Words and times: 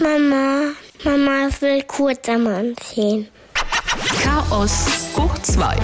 Mama, 0.00 0.72
Mama 1.04 1.50
will 1.60 1.82
Kurzarm 1.82 2.46
anziehen. 2.46 3.28
Chaos 4.22 4.86
hoch 5.14 5.38
2. 5.42 5.76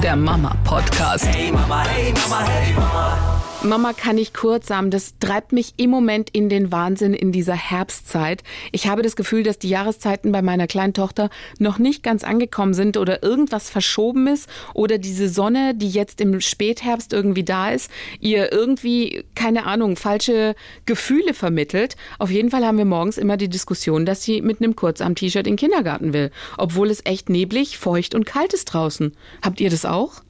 Der 0.00 0.14
Mama-Podcast. 0.14 1.26
Hey 1.26 1.50
Mama, 1.50 1.82
hey 1.88 2.12
Mama, 2.12 2.46
hey 2.46 2.72
Mama. 2.74 3.37
Mama 3.64 3.92
kann 3.92 4.18
ich 4.18 4.34
kurz 4.34 4.68
sagen, 4.68 4.92
das 4.92 5.18
treibt 5.18 5.50
mich 5.50 5.74
im 5.78 5.90
Moment 5.90 6.30
in 6.30 6.48
den 6.48 6.70
Wahnsinn 6.70 7.12
in 7.12 7.32
dieser 7.32 7.56
Herbstzeit. 7.56 8.44
Ich 8.70 8.86
habe 8.86 9.02
das 9.02 9.16
Gefühl, 9.16 9.42
dass 9.42 9.58
die 9.58 9.68
Jahreszeiten 9.68 10.30
bei 10.30 10.42
meiner 10.42 10.68
kleinen 10.68 10.94
Tochter 10.94 11.28
noch 11.58 11.78
nicht 11.78 12.04
ganz 12.04 12.22
angekommen 12.22 12.72
sind 12.72 12.96
oder 12.96 13.24
irgendwas 13.24 13.68
verschoben 13.68 14.28
ist 14.28 14.48
oder 14.74 14.98
diese 14.98 15.28
Sonne, 15.28 15.74
die 15.74 15.90
jetzt 15.90 16.20
im 16.20 16.40
Spätherbst 16.40 17.12
irgendwie 17.12 17.42
da 17.42 17.70
ist, 17.70 17.90
ihr 18.20 18.52
irgendwie, 18.52 19.24
keine 19.34 19.66
Ahnung, 19.66 19.96
falsche 19.96 20.54
Gefühle 20.86 21.34
vermittelt. 21.34 21.96
Auf 22.20 22.30
jeden 22.30 22.50
Fall 22.50 22.64
haben 22.64 22.78
wir 22.78 22.84
morgens 22.84 23.18
immer 23.18 23.36
die 23.36 23.48
Diskussion, 23.48 24.06
dass 24.06 24.22
sie 24.22 24.40
mit 24.40 24.62
einem 24.62 24.76
Kurzarm-T-Shirt 24.76 25.48
in 25.48 25.54
den 25.54 25.56
Kindergarten 25.56 26.12
will, 26.12 26.30
obwohl 26.58 26.90
es 26.90 27.04
echt 27.04 27.28
neblig, 27.28 27.76
feucht 27.76 28.14
und 28.14 28.24
kalt 28.24 28.54
ist 28.54 28.66
draußen. 28.66 29.16
Habt 29.42 29.60
ihr 29.60 29.68
das 29.68 29.84
auch? 29.84 30.22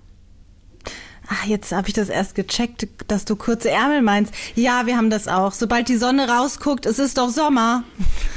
Ach, 1.30 1.44
jetzt 1.44 1.72
habe 1.72 1.88
ich 1.88 1.94
das 1.94 2.08
erst 2.08 2.34
gecheckt, 2.34 2.88
dass 3.06 3.26
du 3.26 3.36
kurze 3.36 3.70
Ärmel 3.70 4.00
meinst. 4.00 4.32
Ja, 4.54 4.86
wir 4.86 4.96
haben 4.96 5.10
das 5.10 5.28
auch. 5.28 5.52
Sobald 5.52 5.88
die 5.88 5.96
Sonne 5.96 6.28
rausguckt, 6.28 6.86
es 6.86 6.98
ist 6.98 7.18
doch 7.18 7.28
Sommer. 7.28 7.84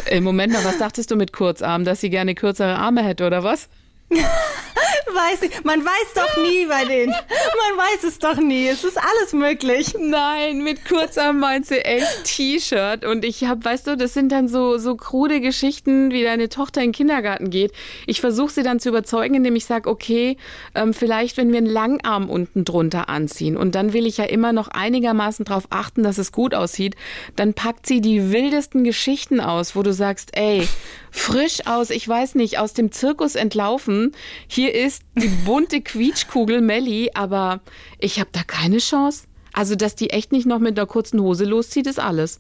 Im 0.09 0.25
Moment 0.25 0.51
mal, 0.51 0.65
was 0.65 0.77
dachtest 0.77 1.09
du 1.09 1.15
mit 1.15 1.31
Kurzarm, 1.31 1.85
dass 1.85 2.01
sie 2.01 2.09
gerne 2.09 2.35
kürzere 2.35 2.75
Arme 2.75 3.03
hätte 3.03 3.25
oder 3.25 3.43
was? 3.43 3.69
weiß 5.13 5.43
ich, 5.43 5.63
man 5.63 5.83
weiß 5.83 6.13
doch 6.15 6.43
nie 6.43 6.65
bei 6.65 6.85
denen. 6.85 7.11
Man 7.11 7.77
weiß 7.77 8.03
es 8.03 8.19
doch 8.19 8.37
nie. 8.37 8.67
Es 8.67 8.83
ist 8.83 8.97
alles 8.97 9.33
möglich. 9.33 9.95
Nein, 9.97 10.63
mit 10.63 10.85
Kurzarm 10.85 11.39
meinst 11.39 11.71
du 11.71 11.83
echt 11.83 12.25
T-Shirt. 12.25 13.05
Und 13.05 13.23
ich 13.23 13.45
habe, 13.45 13.63
weißt 13.63 13.87
du, 13.87 13.97
das 13.97 14.13
sind 14.13 14.31
dann 14.31 14.47
so, 14.47 14.77
so 14.77 14.95
krude 14.95 15.39
Geschichten, 15.39 16.11
wie 16.11 16.23
deine 16.23 16.49
Tochter 16.49 16.81
in 16.81 16.87
den 16.87 16.93
Kindergarten 16.93 17.49
geht. 17.49 17.71
Ich 18.05 18.21
versuche 18.21 18.51
sie 18.51 18.63
dann 18.63 18.79
zu 18.79 18.89
überzeugen, 18.89 19.35
indem 19.35 19.55
ich 19.55 19.65
sage, 19.65 19.89
okay, 19.89 20.37
ähm, 20.75 20.93
vielleicht, 20.93 21.37
wenn 21.37 21.51
wir 21.51 21.57
einen 21.57 21.67
Langarm 21.67 22.29
unten 22.29 22.65
drunter 22.65 23.09
anziehen. 23.09 23.57
Und 23.57 23.75
dann 23.75 23.93
will 23.93 24.05
ich 24.05 24.17
ja 24.17 24.25
immer 24.25 24.53
noch 24.53 24.67
einigermaßen 24.67 25.45
darauf 25.45 25.67
achten, 25.69 26.03
dass 26.03 26.17
es 26.17 26.31
gut 26.31 26.53
aussieht. 26.53 26.95
Dann 27.35 27.53
packt 27.53 27.87
sie 27.87 28.01
die 28.01 28.31
wildesten 28.31 28.83
Geschichten 28.83 29.39
aus, 29.39 29.75
wo 29.75 29.83
du 29.83 29.93
sagst, 29.93 30.31
ey, 30.33 30.67
frisch 31.11 31.67
aus, 31.67 31.89
ich 31.89 32.07
weiß 32.07 32.35
nicht, 32.35 32.57
aus 32.57 32.73
dem 32.73 32.91
Zirkus 32.91 33.35
entlaufen. 33.35 34.13
Hier 34.47 34.73
ist 34.73 35.03
die 35.15 35.27
bunte 35.45 35.81
Quietschkugel 35.81 36.61
Melli, 36.61 37.11
aber 37.13 37.59
ich 37.99 38.19
habe 38.19 38.29
da 38.31 38.41
keine 38.43 38.77
Chance. 38.77 39.25
Also, 39.53 39.75
dass 39.75 39.95
die 39.95 40.09
echt 40.09 40.31
nicht 40.31 40.47
noch 40.47 40.59
mit 40.59 40.79
einer 40.79 40.87
kurzen 40.87 41.19
Hose 41.19 41.43
loszieht, 41.43 41.85
ist 41.85 41.99
alles. 41.99 42.39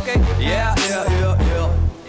Okay, 0.00 0.20
yeah, 0.40 0.48
yeah, 0.48 0.74
yeah, 0.88 0.88
yeah. 0.88 0.95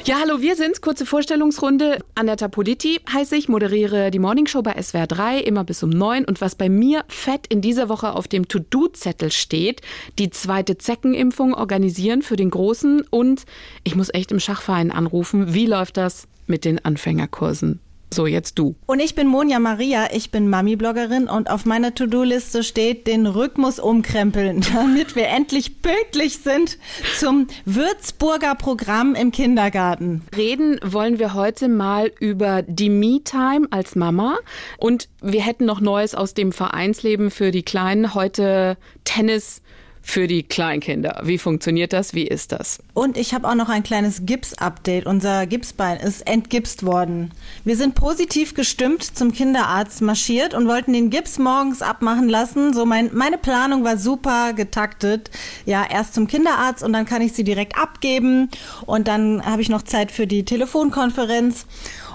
Ja, 0.08 0.19
hallo, 0.22 0.39
wir 0.39 0.55
sind's. 0.55 0.80
Kurze 0.80 1.05
Vorstellungsrunde. 1.05 2.00
Annetta 2.16 2.47
Politi 2.47 3.02
heiße 3.11 3.36
ich, 3.36 3.50
moderiere 3.50 4.09
die 4.09 4.19
Morningshow 4.19 4.61
bei 4.61 4.81
SWR 4.81 5.05
3, 5.05 5.39
immer 5.41 5.66
bis 5.66 5.83
um 5.83 5.89
9. 5.89 6.23
Und 6.23 6.39
was 6.39 6.55
bei 6.55 6.69
mir 6.69 7.03
fett 7.09 7.45
in 7.47 7.59
dieser 7.59 7.89
Woche 7.89 8.14
auf 8.14 8.30
dem 8.30 8.47
To-Do-Zettel 8.47 9.33
steht, 9.33 9.81
die 10.17 10.30
zweite 10.30 10.77
Zeckenimpfung 10.77 11.53
organisieren 11.53 12.22
für 12.22 12.38
den 12.38 12.52
Großen. 12.52 13.02
Und 13.09 13.44
ich 13.83 13.97
muss 13.97 14.14
echt 14.14 14.31
im 14.31 14.39
Schachverein 14.39 14.94
anrufen. 14.94 15.53
Wie 15.53 15.66
läuft 15.66 15.97
das 15.97 16.30
mit 16.45 16.64
den 16.64 16.86
Anfängerkursen? 16.86 17.81
So, 18.13 18.25
jetzt 18.25 18.58
du. 18.58 18.75
Und 18.86 19.02
ich 19.02 19.16
bin 19.16 19.27
Monja 19.27 19.59
Maria, 19.59 20.08
ich 20.13 20.31
bin 20.31 20.50
Mami-Bloggerin 20.50 21.27
und 21.27 21.50
auf 21.50 21.66
meiner 21.66 21.94
To-Do-Liste 21.94 22.64
steht 22.64 23.05
den 23.05 23.27
Rhythmus 23.27 23.80
umkrempeln, 23.80 24.61
damit 24.73 25.16
wir 25.16 25.27
endlich 25.27 25.81
pünktlich 25.81 26.38
sind 26.38 26.77
zum 27.19 27.47
Würzburger 27.66 28.55
Programm 28.55 29.14
im 29.14 29.31
Kindergarten. 29.31 30.23
Reden 30.36 30.80
wollen 30.83 31.19
wir 31.19 31.33
heute 31.33 31.67
mal 31.67 32.11
über 32.19 32.61
die 32.61 32.89
Me-Time 32.89 33.67
als 33.72 33.95
Mama 33.95 34.38
und 34.77 35.09
wir 35.21 35.42
hätten 35.42 35.66
noch 35.66 35.81
Neues 35.81 36.16
aus 36.16 36.33
dem 36.33 36.53
Vereinsleben 36.53 37.30
für 37.30 37.52
die 37.52 37.64
Kleinen. 37.64 38.14
Heute 38.14 38.77
Tennis 39.03 39.61
für 40.08 40.26
die 40.26 40.44
Kleinkinder. 40.44 41.20
Wie 41.26 41.38
funktioniert 41.38 41.92
das? 41.92 42.14
Wie 42.14 42.26
ist 42.26 42.54
das? 42.54 42.80
Und 42.94 43.18
ich 43.18 43.34
habe 43.34 43.45
auch 43.45 43.56
noch 43.56 43.68
ein 43.68 43.84
kleines 43.84 44.26
Gips-Update. 44.26 45.06
Unser 45.06 45.45
Gipsbein 45.45 45.98
ist 46.00 46.26
entgipst 46.26 46.86
worden. 46.86 47.34
Wir 47.66 47.76
sind 47.76 47.94
positiv 47.94 48.54
gestimmt 48.54 49.04
zum 49.04 49.34
Kinderarzt 49.34 50.02
marschiert 50.02 50.54
und 50.54 50.66
wollten 50.66 50.94
den 50.94 51.10
Gips 51.10 51.40
morgens 51.40 51.82
abmachen 51.82 52.30
lassen. 52.30 52.73
So 52.73 52.86
mein, 52.86 53.10
meine 53.14 53.38
Planung 53.38 53.84
war 53.84 53.98
super 53.98 54.54
getaktet. 54.54 55.30
Ja, 55.66 55.86
erst 55.88 56.14
zum 56.14 56.28
Kinderarzt 56.28 56.84
und 56.84 56.94
dann 56.94 57.06
kann 57.06 57.22
ich 57.22 57.34
sie 57.34 57.44
direkt 57.44 57.78
abgeben. 57.78 58.50
Und 58.86 59.10
dann 59.10 59.45
habe 59.45 59.62
ich 59.62 59.68
noch 59.68 59.82
Zeit 59.82 60.14
für 60.14 60.26
die 60.26 60.45
Telefonkonferenz. 60.45 61.66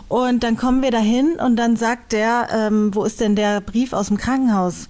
Und 0.09 0.45
dann 0.45 0.57
kommen 0.57 0.83
wir 0.83 0.91
dahin 0.91 1.35
und 1.35 1.57
dann 1.57 1.77
sagt 1.77 2.13
der, 2.13 2.49
ähm, 2.55 2.95
wo 2.95 3.05
ist 3.05 3.21
denn 3.21 3.37
der 3.37 3.61
Brief 3.61 3.93
aus 3.93 4.09
dem 4.09 4.17
Krankenhaus? 4.17 4.89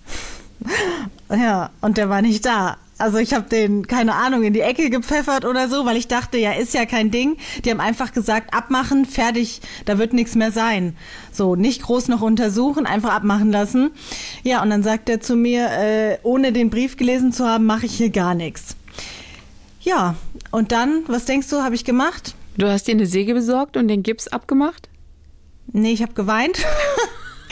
ja, 1.31 1.71
und 1.81 1.97
der 1.97 2.09
war 2.09 2.23
nicht 2.23 2.47
da. 2.47 2.77
Also 2.99 3.19
ich 3.19 3.35
habe 3.35 3.49
den, 3.49 3.87
keine 3.87 4.15
Ahnung, 4.15 4.45
in 4.45 4.53
die 4.53 4.61
Ecke 4.61 4.89
gepfeffert 4.91 5.45
oder 5.45 5.69
so, 5.69 5.85
weil 5.85 5.97
ich 5.97 6.09
dachte, 6.09 6.39
ja, 6.39 6.53
ist 6.53 6.75
ja 6.75 6.87
kein 6.87 7.11
Ding. 7.11 7.37
Die 7.65 7.71
haben 7.71 7.81
einfach 7.81 8.13
gesagt, 8.13 8.55
abmachen, 8.55 9.07
fertig, 9.07 9.61
da 9.87 9.99
wird 9.99 10.13
nichts 10.13 10.35
mehr 10.35 10.53
sein. 10.53 10.97
So, 11.33 11.57
nicht 11.57 11.83
groß 11.83 12.09
noch 12.09 12.21
untersuchen, 12.21 12.87
einfach 12.87 13.13
abmachen 13.13 13.51
lassen. 13.51 13.91
Ja, 14.45 14.63
und 14.63 14.71
dann 14.71 14.83
sagt 14.83 15.09
er 15.09 15.21
zu 15.21 15.35
mir, 15.35 15.69
äh, 15.71 16.19
ohne 16.23 16.53
den 16.53 16.71
Brief 16.71 16.97
gelesen 16.97 17.33
zu 17.33 17.47
haben, 17.47 17.65
mache 17.65 17.87
ich 17.87 17.95
hier 17.95 18.11
gar 18.11 18.35
nichts. 18.35 18.77
Ja, 19.81 20.15
und 20.51 20.71
dann, 20.71 21.03
was 21.09 21.25
denkst 21.25 21.49
du, 21.49 21.63
habe 21.63 21.75
ich 21.75 21.85
gemacht? 21.85 22.35
Du 22.57 22.69
hast 22.69 22.87
dir 22.87 22.93
eine 22.93 23.07
Säge 23.07 23.35
besorgt 23.35 23.77
und 23.77 23.89
den 23.89 24.03
Gips 24.03 24.29
abgemacht? 24.29 24.89
Nee, 25.73 25.93
ich 25.93 26.03
habe 26.03 26.13
geweint. 26.13 26.59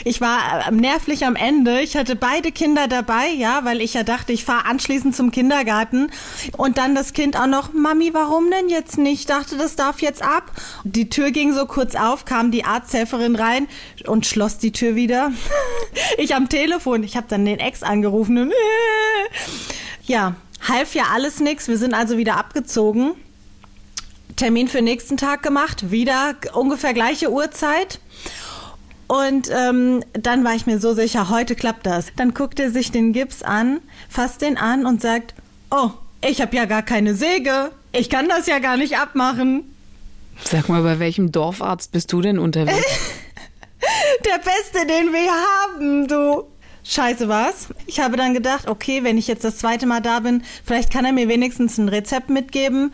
Ich 0.03 0.21
war 0.21 0.67
äh, 0.67 0.71
nervlich 0.71 1.25
am 1.25 1.35
Ende. 1.35 1.81
Ich 1.81 1.95
hatte 1.95 2.15
beide 2.15 2.51
Kinder 2.51 2.87
dabei, 2.87 3.27
ja, 3.29 3.65
weil 3.65 3.81
ich 3.81 3.93
ja 3.93 4.03
dachte, 4.03 4.33
ich 4.33 4.45
fahre 4.45 4.65
anschließend 4.65 5.15
zum 5.15 5.31
Kindergarten. 5.31 6.11
Und 6.57 6.77
dann 6.77 6.95
das 6.95 7.13
Kind 7.13 7.37
auch 7.37 7.47
noch, 7.47 7.73
Mami, 7.73 8.13
warum 8.13 8.49
denn 8.49 8.69
jetzt 8.69 8.97
nicht? 8.97 9.21
Ich 9.21 9.25
dachte, 9.25 9.57
das 9.57 9.75
darf 9.75 10.01
jetzt 10.01 10.23
ab. 10.23 10.51
Die 10.83 11.09
Tür 11.09 11.31
ging 11.31 11.53
so 11.53 11.65
kurz 11.65 11.95
auf, 11.95 12.25
kam 12.25 12.51
die 12.51 12.65
Arzthelferin 12.65 13.35
rein 13.35 13.67
und 14.05 14.25
schloss 14.25 14.57
die 14.57 14.71
Tür 14.71 14.95
wieder. 14.95 15.31
Ich 16.17 16.35
am 16.35 16.49
Telefon, 16.49 17.03
ich 17.03 17.17
habe 17.17 17.27
dann 17.29 17.45
den 17.45 17.59
Ex 17.59 17.83
angerufen 17.83 18.37
und 18.37 18.53
ja, 20.05 20.35
half 20.67 20.93
ja 20.95 21.05
alles 21.13 21.39
nix. 21.39 21.67
Wir 21.67 21.77
sind 21.77 21.93
also 21.93 22.17
wieder 22.17 22.37
abgezogen. 22.37 23.13
Termin 24.35 24.67
für 24.67 24.81
nächsten 24.81 25.17
Tag 25.17 25.43
gemacht, 25.43 25.91
wieder 25.91 26.35
ungefähr 26.53 26.93
gleiche 26.93 27.31
Uhrzeit. 27.31 27.99
Und 29.11 29.49
ähm, 29.53 30.05
dann 30.13 30.45
war 30.45 30.55
ich 30.55 30.65
mir 30.65 30.79
so 30.79 30.93
sicher, 30.93 31.29
heute 31.29 31.53
klappt 31.53 31.85
das. 31.85 32.13
Dann 32.15 32.33
guckt 32.33 32.61
er 32.61 32.71
sich 32.71 32.93
den 32.93 33.11
Gips 33.11 33.43
an, 33.43 33.81
fasst 34.07 34.41
den 34.41 34.55
an 34.55 34.85
und 34.85 35.01
sagt, 35.01 35.35
oh, 35.69 35.89
ich 36.25 36.39
habe 36.39 36.55
ja 36.55 36.63
gar 36.63 36.81
keine 36.81 37.13
Säge. 37.13 37.71
Ich 37.91 38.09
kann 38.09 38.29
das 38.29 38.47
ja 38.47 38.59
gar 38.59 38.77
nicht 38.77 38.97
abmachen. 38.97 39.75
Sag 40.41 40.69
mal, 40.69 40.81
bei 40.81 40.99
welchem 40.99 41.29
Dorfarzt 41.33 41.91
bist 41.91 42.13
du 42.13 42.21
denn 42.21 42.39
unterwegs? 42.39 42.85
Der 44.25 44.37
beste, 44.37 44.87
den 44.87 45.11
wir 45.11 45.29
haben, 45.29 46.07
du. 46.07 46.47
Scheiße 46.83 47.27
was. 47.27 47.67
Ich 47.85 47.99
habe 47.99 48.17
dann 48.17 48.33
gedacht, 48.33 48.67
okay, 48.67 49.03
wenn 49.03 49.17
ich 49.17 49.27
jetzt 49.27 49.43
das 49.43 49.57
zweite 49.57 49.85
Mal 49.85 50.01
da 50.01 50.19
bin, 50.21 50.43
vielleicht 50.65 50.91
kann 50.91 51.05
er 51.05 51.11
mir 51.11 51.27
wenigstens 51.27 51.77
ein 51.77 51.89
Rezept 51.89 52.29
mitgeben 52.29 52.93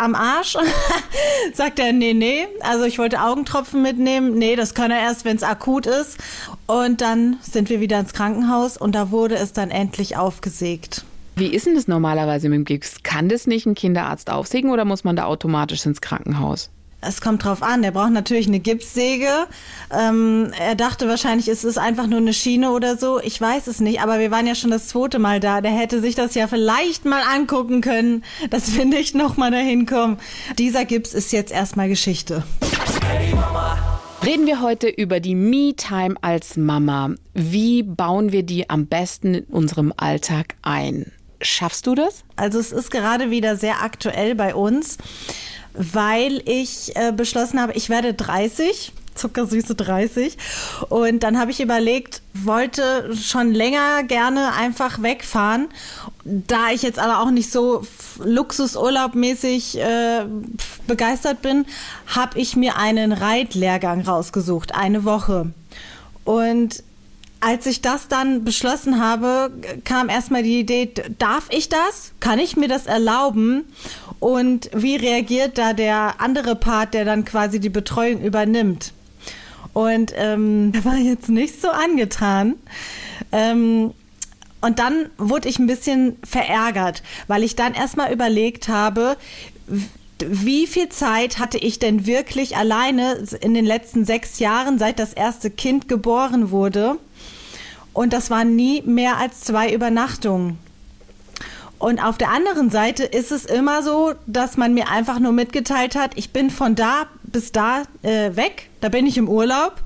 am 0.00 0.14
Arsch? 0.14 0.56
Sagt 1.54 1.78
er, 1.78 1.92
nee, 1.92 2.14
nee. 2.14 2.46
Also 2.60 2.84
ich 2.84 2.98
wollte 2.98 3.22
Augentropfen 3.22 3.82
mitnehmen. 3.82 4.34
Nee, 4.34 4.56
das 4.56 4.74
kann 4.74 4.90
er 4.90 5.00
erst, 5.00 5.24
wenn 5.24 5.36
es 5.36 5.42
akut 5.42 5.86
ist. 5.86 6.18
Und 6.66 7.00
dann 7.00 7.38
sind 7.42 7.68
wir 7.68 7.80
wieder 7.80 8.00
ins 8.00 8.12
Krankenhaus 8.12 8.76
und 8.76 8.94
da 8.94 9.10
wurde 9.10 9.36
es 9.36 9.52
dann 9.52 9.70
endlich 9.70 10.16
aufgesägt. 10.16 11.04
Wie 11.36 11.48
ist 11.48 11.66
denn 11.66 11.74
das 11.74 11.88
normalerweise 11.88 12.48
mit 12.48 12.56
dem 12.56 12.64
Gips? 12.64 13.02
Kann 13.02 13.28
das 13.28 13.46
nicht 13.46 13.66
ein 13.66 13.74
Kinderarzt 13.74 14.30
aufsägen 14.30 14.70
oder 14.70 14.84
muss 14.84 15.04
man 15.04 15.16
da 15.16 15.24
automatisch 15.24 15.86
ins 15.86 16.00
Krankenhaus? 16.00 16.70
Es 17.02 17.20
kommt 17.20 17.44
drauf 17.44 17.62
an. 17.62 17.82
Der 17.82 17.92
braucht 17.92 18.12
natürlich 18.12 18.46
eine 18.46 18.60
Gipssäge. 18.60 19.46
Ähm, 19.90 20.52
er 20.58 20.74
dachte 20.74 21.08
wahrscheinlich, 21.08 21.48
es 21.48 21.64
ist 21.64 21.78
einfach 21.78 22.06
nur 22.06 22.18
eine 22.18 22.34
Schiene 22.34 22.72
oder 22.72 22.96
so. 22.98 23.20
Ich 23.20 23.40
weiß 23.40 23.66
es 23.68 23.80
nicht, 23.80 24.00
aber 24.02 24.18
wir 24.18 24.30
waren 24.30 24.46
ja 24.46 24.54
schon 24.54 24.70
das 24.70 24.88
zweite 24.88 25.18
Mal 25.18 25.40
da. 25.40 25.60
Der 25.60 25.72
hätte 25.72 26.00
sich 26.00 26.14
das 26.14 26.34
ja 26.34 26.46
vielleicht 26.46 27.06
mal 27.06 27.22
angucken 27.22 27.80
können, 27.80 28.22
dass 28.50 28.76
wir 28.76 28.84
nicht 28.84 29.14
nochmal 29.14 29.50
dahin 29.50 29.86
kommen. 29.86 30.18
Dieser 30.58 30.84
Gips 30.84 31.14
ist 31.14 31.32
jetzt 31.32 31.52
erstmal 31.52 31.88
Geschichte. 31.88 32.44
Hey 33.06 33.34
Mama. 33.34 33.78
Reden 34.22 34.46
wir 34.46 34.60
heute 34.60 34.88
über 34.88 35.18
die 35.18 35.34
Me-Time 35.34 36.14
als 36.20 36.58
Mama. 36.58 37.14
Wie 37.32 37.82
bauen 37.82 38.32
wir 38.32 38.42
die 38.42 38.68
am 38.68 38.86
besten 38.86 39.34
in 39.34 39.44
unserem 39.44 39.94
Alltag 39.96 40.56
ein? 40.60 41.10
Schaffst 41.40 41.86
du 41.86 41.94
das? 41.94 42.24
Also 42.36 42.58
es 42.58 42.70
ist 42.70 42.90
gerade 42.90 43.30
wieder 43.30 43.56
sehr 43.56 43.82
aktuell 43.82 44.34
bei 44.34 44.54
uns 44.54 44.98
weil 45.92 46.42
ich 46.44 46.94
äh, 46.96 47.12
beschlossen 47.12 47.60
habe, 47.60 47.72
ich 47.72 47.88
werde 47.88 48.14
30 48.14 48.92
zuckersüße 49.16 49.74
30. 49.74 50.38
Und 50.88 51.22
dann 51.22 51.38
habe 51.38 51.50
ich 51.50 51.60
überlegt, 51.60 52.22
wollte 52.32 53.14
schon 53.16 53.52
länger 53.52 54.02
gerne 54.04 54.54
einfach 54.54 55.02
wegfahren 55.02 55.68
da 56.24 56.70
ich 56.72 56.82
jetzt 56.82 56.98
aber 56.98 57.20
auch 57.20 57.30
nicht 57.30 57.50
so 57.50 57.82
Luxusurlaubmäßig 58.22 59.78
äh, 59.78 60.24
begeistert 60.86 61.42
bin, 61.42 61.66
habe 62.06 62.38
ich 62.38 62.56
mir 62.56 62.76
einen 62.76 63.12
Reitlehrgang 63.12 64.02
rausgesucht, 64.02 64.74
eine 64.74 65.04
Woche. 65.04 65.52
Und 66.24 66.82
als 67.40 67.66
ich 67.66 67.80
das 67.80 68.08
dann 68.08 68.44
beschlossen 68.44 69.00
habe, 69.00 69.50
kam 69.84 70.08
erstmal 70.08 70.42
die 70.42 70.60
Idee, 70.60 70.92
darf 71.18 71.46
ich 71.50 71.68
das? 71.68 72.12
Kann 72.20 72.38
ich 72.38 72.56
mir 72.56 72.68
das 72.68 72.86
erlauben? 72.86 73.64
Und 74.18 74.70
wie 74.74 74.96
reagiert 74.96 75.56
da 75.56 75.72
der 75.72 76.20
andere 76.20 76.54
Part, 76.54 76.92
der 76.92 77.06
dann 77.06 77.24
quasi 77.24 77.58
die 77.58 77.70
Betreuung 77.70 78.20
übernimmt? 78.20 78.92
Und 79.72 80.12
ähm, 80.16 80.72
war 80.84 80.96
jetzt 80.96 81.30
nicht 81.30 81.60
so 81.60 81.70
angetan. 81.70 82.56
Ähm, 83.32 83.94
und 84.60 84.78
dann 84.78 85.06
wurde 85.16 85.48
ich 85.48 85.58
ein 85.58 85.66
bisschen 85.66 86.18
verärgert, 86.22 87.02
weil 87.26 87.42
ich 87.42 87.56
dann 87.56 87.72
erstmal 87.72 88.12
überlegt 88.12 88.68
habe, 88.68 89.16
wie 90.18 90.66
viel 90.66 90.90
Zeit 90.90 91.38
hatte 91.38 91.56
ich 91.56 91.78
denn 91.78 92.04
wirklich 92.04 92.58
alleine 92.58 93.24
in 93.40 93.54
den 93.54 93.64
letzten 93.64 94.04
sechs 94.04 94.38
Jahren, 94.38 94.78
seit 94.78 94.98
das 94.98 95.14
erste 95.14 95.50
Kind 95.50 95.88
geboren 95.88 96.50
wurde? 96.50 96.98
Und 97.92 98.12
das 98.12 98.30
waren 98.30 98.56
nie 98.56 98.82
mehr 98.82 99.16
als 99.16 99.40
zwei 99.40 99.72
Übernachtungen. 99.72 100.58
Und 101.78 101.98
auf 101.98 102.18
der 102.18 102.30
anderen 102.30 102.70
Seite 102.70 103.04
ist 103.04 103.32
es 103.32 103.46
immer 103.46 103.82
so, 103.82 104.12
dass 104.26 104.56
man 104.56 104.74
mir 104.74 104.88
einfach 104.88 105.18
nur 105.18 105.32
mitgeteilt 105.32 105.96
hat, 105.96 106.12
ich 106.16 106.30
bin 106.30 106.50
von 106.50 106.74
da 106.74 107.06
bis 107.22 107.52
da 107.52 107.84
äh, 108.02 108.36
weg, 108.36 108.68
da 108.80 108.88
bin 108.88 109.06
ich 109.06 109.16
im 109.16 109.28
Urlaub 109.28 109.76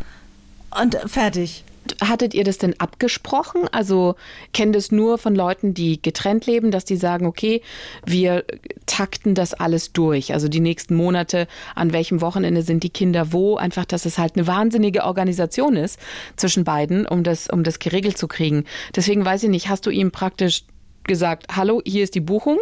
und 0.81 0.99
fertig. 1.07 1.64
Hattet 2.01 2.35
ihr 2.35 2.45
das 2.45 2.59
denn 2.59 2.79
abgesprochen? 2.81 3.69
Also 3.73 4.17
kennt 4.53 4.75
es 4.77 4.91
nur 4.91 5.19
von 5.19 5.35
Leuten, 5.35 5.75
die 5.75 6.01
getrennt 6.01 6.47
leben, 6.47 6.71
dass 6.71 6.85
die 6.85 6.97
sagen, 6.97 7.27
okay, 7.27 7.63
wir 8.07 8.45
takten 8.87 9.35
das 9.35 9.55
alles 9.55 9.93
durch. 9.93 10.33
Also 10.33 10.49
die 10.49 10.61
nächsten 10.61 10.95
Monate, 10.95 11.47
an 11.75 11.93
welchem 11.93 12.21
Wochenende 12.21 12.63
sind 12.63 12.83
die 12.83 12.91
Kinder 12.91 13.33
wo? 13.33 13.57
Einfach, 13.57 13.85
dass 13.85 14.07
es 14.07 14.19
halt 14.19 14.37
eine 14.37 14.47
wahnsinnige 14.47 15.05
Organisation 15.05 15.77
ist 15.77 15.99
zwischen 16.37 16.65
beiden, 16.65 17.07
um 17.07 17.23
das, 17.23 17.49
um 17.49 17.65
das 17.65 17.79
geregelt 17.79 18.19
zu 18.19 18.29
kriegen. 18.29 18.65
Deswegen 18.95 19.25
weiß 19.25 19.43
ich 19.45 19.51
nicht, 19.51 19.69
hast 19.69 19.87
du 19.87 19.91
ihm 19.91 20.11
praktisch 20.11 20.65
gesagt, 21.05 21.55
hallo, 21.55 21.83
hier 21.85 22.05
ist 22.05 22.15
die 22.15 22.21
Buchung. 22.21 22.59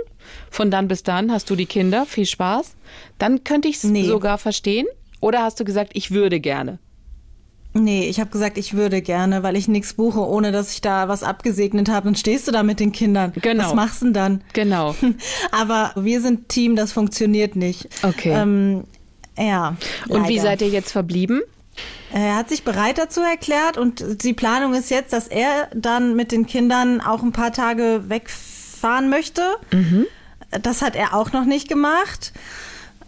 Von 0.51 0.71
dann 0.71 0.89
bis 0.89 1.03
dann 1.03 1.33
hast 1.33 1.49
du 1.51 1.57
die 1.57 1.67
Kinder, 1.67 2.07
viel 2.07 2.27
Spaß. 2.27 2.75
Dann 3.19 3.45
könnte 3.45 3.69
ich 3.69 3.77
es 3.77 3.85
nee. 3.85 4.05
sogar 4.05 4.39
verstehen. 4.39 4.87
Oder 5.21 5.43
hast 5.43 5.61
du 5.61 5.65
gesagt, 5.65 5.93
ich 5.95 6.11
würde 6.11 6.41
gerne? 6.41 6.79
Nee, 7.75 8.07
ich 8.07 8.21
habe 8.21 8.31
gesagt, 8.31 8.59
ich 8.59 8.75
würde 8.75 9.01
gerne, 9.01 9.43
weil 9.43 9.57
ich 9.57 9.67
nichts 9.67 9.95
buche, 9.95 10.21
ohne 10.21 10.53
dass 10.53 10.73
ich 10.73 10.83
da 10.83 11.09
was 11.09 11.23
abgesegnet 11.23 11.89
habe. 11.89 12.05
Dann 12.05 12.15
stehst 12.15 12.47
du 12.47 12.53
da 12.53 12.63
mit 12.63 12.81
den 12.81 12.93
Kindern. 12.93 13.33
Genau. 13.41 13.65
Was 13.65 13.75
machst 13.75 14.03
du 14.03 14.07
denn 14.07 14.15
dann? 14.15 14.45
Genau. 14.53 14.95
Aber 15.53 15.93
wir 15.97 16.21
sind 16.21 16.51
Team, 16.51 16.77
das 16.77 16.93
funktioniert 16.93 17.57
nicht. 17.57 17.89
Okay. 18.03 18.33
Ähm, 18.35 18.85
ja. 19.39 19.77
Und 20.09 20.21
leider. 20.21 20.29
wie 20.29 20.39
seid 20.39 20.61
ihr 20.61 20.69
jetzt 20.69 20.93
verblieben? 20.93 21.41
Er 22.13 22.37
hat 22.37 22.51
sich 22.51 22.63
bereit 22.63 22.99
dazu 22.99 23.23
erklärt 23.23 23.79
und 23.79 24.23
die 24.23 24.35
Planung 24.35 24.75
ist 24.75 24.91
jetzt, 24.91 25.15
dass 25.15 25.29
er 25.29 25.69
dann 25.75 26.15
mit 26.15 26.31
den 26.31 26.47
Kindern 26.47 27.01
auch 27.01 27.23
ein 27.23 27.33
paar 27.33 27.53
Tage 27.53 28.05
wegfahren 28.09 29.09
möchte. 29.09 29.43
Mhm. 29.73 30.07
Das 30.61 30.83
hat 30.83 30.95
er 30.95 31.15
auch 31.15 31.33
noch 31.33 31.47
nicht 31.47 31.69
gemacht. 31.69 32.35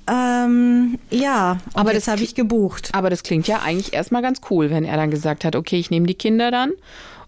Ähm, 0.07 0.99
ja, 1.11 1.59
aber 1.73 1.95
das 1.95 2.09
habe 2.09 2.23
ich 2.23 2.35
gebucht. 2.35 2.91
Aber 2.93 3.11
das 3.11 3.23
klingt 3.23 3.49
ja 3.49 3.61
eigentlich 3.61 3.95
erstmal 3.95 4.23
ganz 4.23 4.41
cool, 4.51 4.71
wenn 4.71 4.85
er 4.85 4.97
dann 4.97 5.11
gesagt 5.11 5.45
hat, 5.45 5.57
okay, 5.57 5.79
ich 5.79 5.91
nehme 5.91 6.07
die 6.07 6.15
Kinder 6.15 6.51
dann 6.51 6.73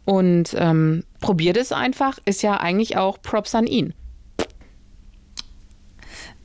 und 0.05 0.55
ähm, 0.59 1.05
probiere 1.21 1.55
das 1.55 1.73
einfach, 1.73 2.19
ist 2.25 2.43
ja 2.43 2.59
eigentlich 2.59 2.97
auch 2.97 3.21
Props 3.21 3.55
an 3.55 3.67
ihn. 3.67 3.95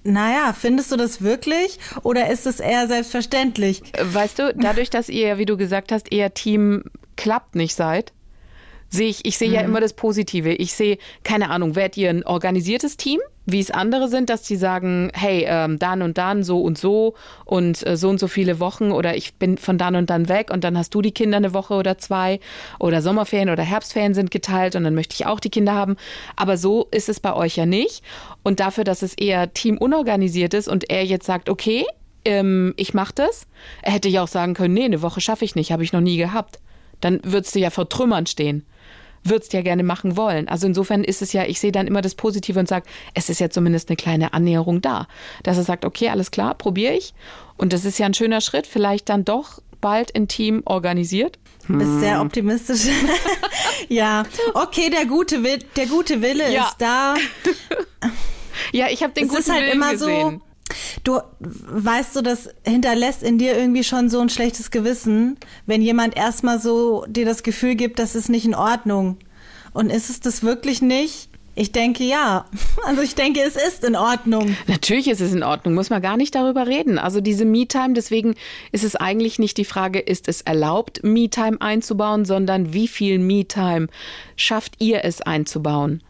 Naja, 0.04 0.54
findest 0.58 0.92
du 0.92 0.98
das 0.98 1.22
wirklich 1.22 1.78
oder 2.02 2.30
ist 2.32 2.48
es 2.48 2.60
eher 2.60 2.88
selbstverständlich? 2.88 3.84
Weißt 4.02 4.40
du, 4.40 4.54
dadurch, 4.56 4.90
dass 4.90 5.10
ihr, 5.10 5.38
wie 5.38 5.46
du 5.46 5.58
gesagt 5.58 5.92
hast, 5.92 6.12
eher 6.12 6.34
Team 6.34 6.84
klappt 7.18 7.54
nicht 7.54 7.76
seid, 7.76 8.14
sehe 8.92 9.08
ich, 9.08 9.26
ich 9.26 9.38
sehe 9.38 9.48
mhm. 9.48 9.56
ja 9.56 9.62
immer 9.62 9.80
das 9.80 9.94
Positive. 9.94 10.54
Ich 10.54 10.74
sehe, 10.74 10.98
keine 11.24 11.50
Ahnung, 11.50 11.76
werdet 11.76 11.98
ihr 11.98 12.10
ein 12.10 12.26
organisiertes 12.26 12.98
Team, 12.98 13.20
wie 13.46 13.60
es 13.60 13.72
andere 13.72 14.10
sind, 14.10 14.30
dass 14.30 14.44
die 14.44 14.58
sagen, 14.58 15.12
hey, 15.14 15.46
ähm, 15.48 15.80
dann 15.80 16.02
und 16.02 16.18
dann, 16.18 16.44
so 16.44 16.62
und 16.62 16.78
so 16.78 17.16
und 17.46 17.86
äh, 17.88 17.98
so 17.98 18.10
und 18.10 18.20
so 18.20 18.28
viele 18.28 18.60
Wochen 18.60 18.92
oder 18.92 19.16
ich 19.16 19.36
bin 19.36 19.58
von 19.58 19.78
dann 19.78 19.96
und 19.96 20.10
dann 20.10 20.30
weg 20.30 20.52
und 20.52 20.64
dann 20.64 20.78
hast 20.78 20.94
du 20.94 21.02
die 21.02 21.14
Kinder 21.14 21.38
eine 21.38 21.54
Woche 21.54 21.74
oder 21.74 21.98
zwei 21.98 22.40
oder 22.80 23.02
Sommerferien 23.02 23.50
oder 23.50 23.64
Herbstferien 23.64 24.14
sind 24.14 24.30
geteilt 24.30 24.76
und 24.76 24.84
dann 24.84 24.94
möchte 24.94 25.16
ich 25.16 25.26
auch 25.26 25.40
die 25.40 25.50
Kinder 25.50 25.74
haben. 25.74 25.96
Aber 26.36 26.58
so 26.58 26.88
ist 26.92 27.10
es 27.10 27.20
bei 27.20 27.34
euch 27.34 27.56
ja 27.56 27.66
nicht. 27.66 28.04
Und 28.44 28.60
dafür, 28.60 28.84
dass 28.84 29.02
es 29.02 29.14
eher 29.14 29.54
teamunorganisiert 29.54 30.54
ist 30.54 30.68
und 30.68 30.90
er 30.90 31.06
jetzt 31.06 31.26
sagt, 31.26 31.50
okay, 31.50 31.86
ähm, 32.26 32.74
ich 32.78 32.94
mache 32.94 33.14
das, 33.16 33.48
er 33.82 33.94
hätte 33.94 34.10
ja 34.10 34.22
auch 34.22 34.28
sagen 34.28 34.54
können, 34.54 34.74
nee, 34.74 34.86
eine 34.86 35.02
Woche 35.02 35.22
schaffe 35.22 35.46
ich 35.46 35.56
nicht, 35.56 35.72
habe 35.72 35.84
ich 35.84 35.94
noch 35.94 36.02
nie 36.02 36.18
gehabt. 36.18 36.60
Dann 37.02 37.20
würdest 37.24 37.56
du 37.56 37.60
ja 37.60 37.70
vor 37.70 37.90
Trümmern 37.90 38.26
stehen 38.26 38.66
würdest 39.24 39.54
ja 39.54 39.62
gerne 39.62 39.84
machen 39.84 40.18
wollen. 40.18 40.48
Also 40.48 40.68
insofern 40.68 41.04
ist 41.04 41.22
es 41.22 41.34
ja, 41.34 41.46
ich 41.46 41.60
sehe 41.60 41.72
dann 41.72 41.88
immer 41.88 42.02
das 42.02 42.16
Positive 42.16 42.60
und 42.60 42.68
sage, 42.68 42.86
es 43.14 43.30
ist 43.30 43.40
ja 43.40 43.50
zumindest 43.50 43.90
eine 43.90 43.96
kleine 43.96 44.34
Annäherung 44.34 44.82
da. 44.82 45.08
Dass 45.44 45.58
er 45.58 45.64
sagt, 45.64 45.86
okay, 45.86 46.10
alles 46.10 46.32
klar, 46.32 46.56
probiere 46.56 46.94
ich. 46.94 47.14
Und 47.58 47.74
das 47.74 47.86
ist 47.86 48.00
ja 48.00 48.06
ein 48.06 48.14
schöner 48.14 48.42
Schritt, 48.42 48.66
vielleicht 48.68 49.10
dann 49.10 49.26
doch 49.26 49.62
bald 49.80 50.12
in 50.12 50.28
Team 50.28 50.62
organisiert. 50.66 51.38
Du 51.68 51.78
bist 51.78 52.00
sehr 52.00 52.20
hm. 52.20 52.28
optimistisch. 52.28 52.92
ja, 53.88 54.24
okay, 54.54 54.90
der 54.90 55.06
gute, 55.06 55.44
Will, 55.44 55.60
der 55.76 55.86
gute 55.86 56.22
Wille 56.22 56.52
ja. 56.52 56.66
ist 56.66 56.76
da. 56.80 57.16
ja, 58.72 58.88
ich 58.90 59.04
habe 59.04 59.14
den 59.14 59.26
es 59.26 59.30
guten 59.30 59.42
ist 59.42 59.52
halt 59.52 59.62
Willen 59.62 59.74
immer 59.74 59.92
gesehen. 59.92 60.42
so 60.42 60.51
Du 61.04 61.20
weißt 61.40 62.16
du, 62.16 62.22
das 62.22 62.50
hinterlässt 62.66 63.24
in 63.24 63.38
dir 63.38 63.58
irgendwie 63.58 63.84
schon 63.84 64.10
so 64.10 64.20
ein 64.20 64.30
schlechtes 64.30 64.72
Gewissen, 64.72 65.38
wenn 65.66 65.82
jemand 65.82 66.16
erstmal 66.16 66.60
so 66.60 67.06
dir 67.08 67.26
das 67.26 67.44
Gefühl 67.44 67.76
gibt, 67.76 68.00
das 68.00 68.16
ist 68.16 68.30
nicht 68.30 68.46
in 68.46 68.56
Ordnung. 68.56 69.18
Und 69.74 69.90
ist 69.90 70.10
es 70.10 70.20
das 70.20 70.44
wirklich 70.44 70.82
nicht? 70.82 71.30
Ich 71.56 71.72
denke 71.72 72.04
ja. 72.04 72.46
Also 72.86 73.02
ich 73.02 73.16
denke, 73.16 73.42
es 73.42 73.56
ist 73.56 73.84
in 73.84 73.96
Ordnung. 73.96 74.56
Natürlich 74.68 75.08
ist 75.08 75.22
es 75.22 75.34
in 75.34 75.44
Ordnung, 75.44 75.74
muss 75.76 75.90
man 75.90 76.02
gar 76.02 76.18
nicht 76.18 76.34
darüber 76.34 76.66
reden. 76.66 76.98
Also 76.98 77.22
diese 77.22 77.46
Me-Time, 77.46 77.94
deswegen 77.94 78.36
ist 78.72 78.84
es 78.84 78.96
eigentlich 78.96 79.38
nicht 79.40 79.58
die 79.58 79.66
Frage, 79.66 80.00
ist 80.00 80.28
es 80.28 80.42
erlaubt, 80.42 81.04
Me-Time 81.04 81.60
einzubauen, 81.60 82.26
sondern 82.26 82.74
wie 82.74 82.88
viel 82.88 83.20
Me-Time 83.20 83.88
schafft 84.36 84.76
ihr 84.80 85.06
es 85.06 85.22
einzubauen? 85.22 86.02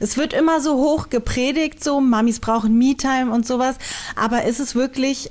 Es 0.00 0.16
wird 0.16 0.32
immer 0.32 0.60
so 0.60 0.74
hoch 0.74 1.10
gepredigt, 1.10 1.82
so 1.82 2.00
Mamis 2.00 2.40
brauchen 2.40 2.76
Me-Time 2.78 3.32
und 3.32 3.46
sowas. 3.46 3.76
Aber 4.16 4.44
ist 4.44 4.60
es 4.60 4.74
wirklich 4.74 5.30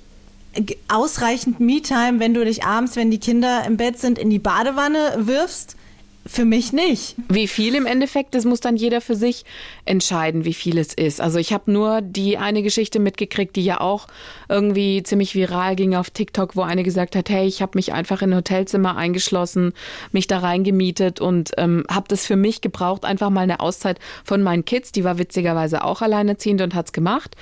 ausreichend 0.87 1.59
Me-Time, 1.59 2.19
wenn 2.19 2.33
du 2.33 2.45
dich 2.45 2.63
abends, 2.63 2.95
wenn 2.95 3.11
die 3.11 3.19
Kinder 3.19 3.63
im 3.65 3.77
Bett 3.77 3.99
sind, 3.99 4.19
in 4.19 4.29
die 4.29 4.39
Badewanne 4.39 5.13
wirfst? 5.17 5.75
Für 6.25 6.45
mich 6.45 6.71
nicht. 6.71 7.15
Wie 7.27 7.49
viel 7.49 7.75
im 7.75 7.85
Endeffekt, 7.85 8.33
das 8.33 8.45
muss 8.45 8.61
dann 8.61 8.77
jeder 8.77 9.01
für 9.01 9.15
sich 9.15 9.43
entscheiden, 9.83 10.45
wie 10.45 10.53
viel 10.53 10.77
es 10.77 10.93
ist. 10.93 11.19
Also 11.19 11.37
ich 11.37 11.51
habe 11.51 11.69
nur 11.69 12.01
die 12.01 12.37
eine 12.37 12.63
Geschichte 12.63 12.99
mitgekriegt, 12.99 13.57
die 13.57 13.65
ja 13.65 13.81
auch 13.81 14.07
irgendwie 14.47 15.03
ziemlich 15.03 15.35
viral 15.35 15.75
ging 15.75 15.95
auf 15.95 16.11
TikTok, 16.11 16.55
wo 16.55 16.61
eine 16.61 16.83
gesagt 16.83 17.17
hat, 17.17 17.29
hey, 17.29 17.45
ich 17.45 17.61
habe 17.61 17.73
mich 17.75 17.91
einfach 17.91 18.21
in 18.21 18.31
ein 18.31 18.37
Hotelzimmer 18.37 18.95
eingeschlossen, 18.95 19.73
mich 20.13 20.27
da 20.27 20.39
reingemietet 20.39 21.19
und 21.19 21.51
ähm, 21.57 21.85
habe 21.89 22.07
das 22.07 22.25
für 22.25 22.37
mich 22.37 22.61
gebraucht, 22.61 23.03
einfach 23.03 23.29
mal 23.29 23.41
eine 23.41 23.59
Auszeit 23.59 23.99
von 24.23 24.43
meinen 24.43 24.63
Kids. 24.63 24.93
Die 24.93 25.03
war 25.03 25.17
witzigerweise 25.17 25.83
auch 25.83 26.01
alleinerziehend 26.01 26.61
und 26.61 26.73
hat's 26.73 26.93
gemacht. 26.93 27.35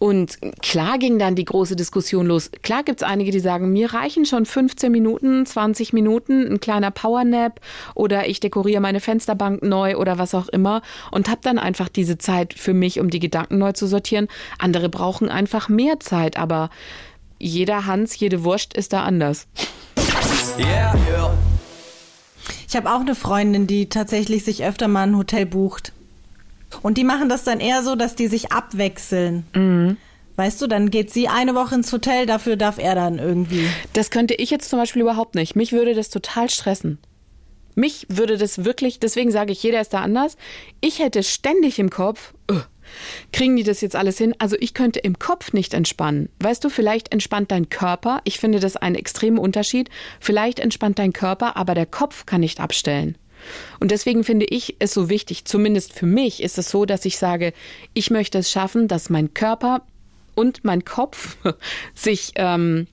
Und 0.00 0.38
klar 0.62 0.96
ging 0.98 1.18
dann 1.18 1.34
die 1.34 1.44
große 1.44 1.76
Diskussion 1.76 2.24
los. 2.24 2.50
Klar 2.62 2.84
gibt 2.84 3.02
es 3.02 3.06
einige, 3.06 3.32
die 3.32 3.38
sagen, 3.38 3.70
mir 3.70 3.92
reichen 3.92 4.24
schon 4.24 4.46
15 4.46 4.90
Minuten, 4.90 5.44
20 5.44 5.92
Minuten, 5.92 6.50
ein 6.50 6.58
kleiner 6.58 6.90
Powernap 6.90 7.60
oder 7.94 8.26
ich 8.26 8.40
dekoriere 8.40 8.80
meine 8.80 9.00
Fensterbank 9.00 9.62
neu 9.62 9.98
oder 9.98 10.16
was 10.16 10.34
auch 10.34 10.48
immer 10.48 10.80
und 11.10 11.28
habe 11.28 11.42
dann 11.42 11.58
einfach 11.58 11.90
diese 11.90 12.16
Zeit 12.16 12.54
für 12.54 12.72
mich, 12.72 12.98
um 12.98 13.10
die 13.10 13.20
Gedanken 13.20 13.58
neu 13.58 13.72
zu 13.72 13.86
sortieren. 13.86 14.28
Andere 14.58 14.88
brauchen 14.88 15.28
einfach 15.28 15.68
mehr 15.68 16.00
Zeit, 16.00 16.38
aber 16.38 16.70
jeder 17.38 17.84
Hans, 17.84 18.18
jede 18.18 18.42
Wurst 18.42 18.72
ist 18.72 18.94
da 18.94 19.02
anders. 19.02 19.48
Yeah, 20.58 20.96
yeah. 21.10 21.38
Ich 22.66 22.74
habe 22.74 22.90
auch 22.90 23.00
eine 23.00 23.14
Freundin, 23.14 23.66
die 23.66 23.90
tatsächlich 23.90 24.44
sich 24.44 24.64
öfter 24.64 24.88
mal 24.88 25.02
ein 25.02 25.16
Hotel 25.18 25.44
bucht. 25.44 25.92
Und 26.82 26.98
die 26.98 27.04
machen 27.04 27.28
das 27.28 27.44
dann 27.44 27.60
eher 27.60 27.82
so, 27.82 27.96
dass 27.96 28.14
die 28.14 28.28
sich 28.28 28.52
abwechseln. 28.52 29.44
Mhm. 29.54 29.96
Weißt 30.36 30.62
du, 30.62 30.66
dann 30.66 30.90
geht 30.90 31.12
sie 31.12 31.28
eine 31.28 31.54
Woche 31.54 31.74
ins 31.74 31.92
Hotel, 31.92 32.24
dafür 32.24 32.56
darf 32.56 32.78
er 32.78 32.94
dann 32.94 33.18
irgendwie. 33.18 33.66
Das 33.92 34.10
könnte 34.10 34.34
ich 34.34 34.50
jetzt 34.50 34.70
zum 34.70 34.78
Beispiel 34.78 35.02
überhaupt 35.02 35.34
nicht. 35.34 35.54
Mich 35.54 35.72
würde 35.72 35.94
das 35.94 36.08
total 36.08 36.48
stressen. 36.48 36.98
Mich 37.74 38.06
würde 38.08 38.38
das 38.38 38.64
wirklich, 38.64 39.00
deswegen 39.00 39.30
sage 39.30 39.52
ich, 39.52 39.62
jeder 39.62 39.80
ist 39.80 39.92
da 39.92 40.00
anders. 40.00 40.36
Ich 40.80 40.98
hätte 40.98 41.22
ständig 41.22 41.78
im 41.78 41.90
Kopf, 41.90 42.32
uh, 42.50 42.60
kriegen 43.32 43.56
die 43.56 43.62
das 43.62 43.80
jetzt 43.80 43.96
alles 43.96 44.18
hin? 44.18 44.34
Also 44.38 44.56
ich 44.58 44.74
könnte 44.74 45.00
im 45.00 45.18
Kopf 45.18 45.52
nicht 45.52 45.74
entspannen. 45.74 46.28
Weißt 46.40 46.64
du, 46.64 46.68
vielleicht 46.68 47.12
entspannt 47.12 47.50
dein 47.50 47.68
Körper. 47.68 48.20
Ich 48.24 48.38
finde 48.38 48.60
das 48.60 48.76
einen 48.76 48.96
extremen 48.96 49.38
Unterschied. 49.38 49.88
Vielleicht 50.20 50.58
entspannt 50.58 50.98
dein 50.98 51.12
Körper, 51.12 51.56
aber 51.56 51.74
der 51.74 51.86
Kopf 51.86 52.26
kann 52.26 52.40
nicht 52.40 52.60
abstellen. 52.60 53.16
Und 53.78 53.90
deswegen 53.90 54.24
finde 54.24 54.46
ich 54.46 54.76
es 54.78 54.92
so 54.92 55.08
wichtig, 55.08 55.44
zumindest 55.44 55.92
für 55.92 56.06
mich 56.06 56.42
ist 56.42 56.58
es 56.58 56.70
so, 56.70 56.84
dass 56.84 57.04
ich 57.04 57.18
sage, 57.18 57.52
ich 57.94 58.10
möchte 58.10 58.38
es 58.38 58.50
schaffen, 58.50 58.88
dass 58.88 59.10
mein 59.10 59.34
Körper 59.34 59.82
und 60.34 60.64
mein 60.64 60.84
Kopf 60.84 61.36
sich 61.94 62.32
ähm, 62.36 62.86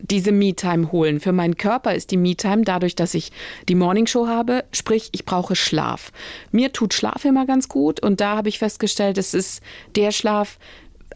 diese 0.00 0.32
Me-Time 0.32 0.92
holen. 0.92 1.20
Für 1.20 1.32
meinen 1.32 1.56
Körper 1.56 1.94
ist 1.94 2.10
die 2.10 2.16
Me-Time 2.16 2.62
dadurch, 2.62 2.96
dass 2.96 3.14
ich 3.14 3.32
die 3.68 3.74
Morningshow 3.74 4.26
habe, 4.26 4.64
sprich, 4.72 5.08
ich 5.12 5.24
brauche 5.24 5.56
Schlaf. 5.56 6.12
Mir 6.52 6.72
tut 6.72 6.94
Schlaf 6.94 7.24
immer 7.24 7.46
ganz 7.46 7.68
gut 7.68 8.00
und 8.00 8.20
da 8.20 8.36
habe 8.36 8.48
ich 8.48 8.58
festgestellt, 8.58 9.18
es 9.18 9.34
ist 9.34 9.62
der 9.94 10.12
Schlaf, 10.12 10.58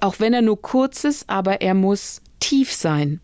auch 0.00 0.16
wenn 0.18 0.32
er 0.32 0.42
nur 0.42 0.60
kurz 0.60 1.04
ist, 1.04 1.28
aber 1.28 1.60
er 1.60 1.74
muss 1.74 2.22
tief 2.40 2.72
sein. 2.72 3.20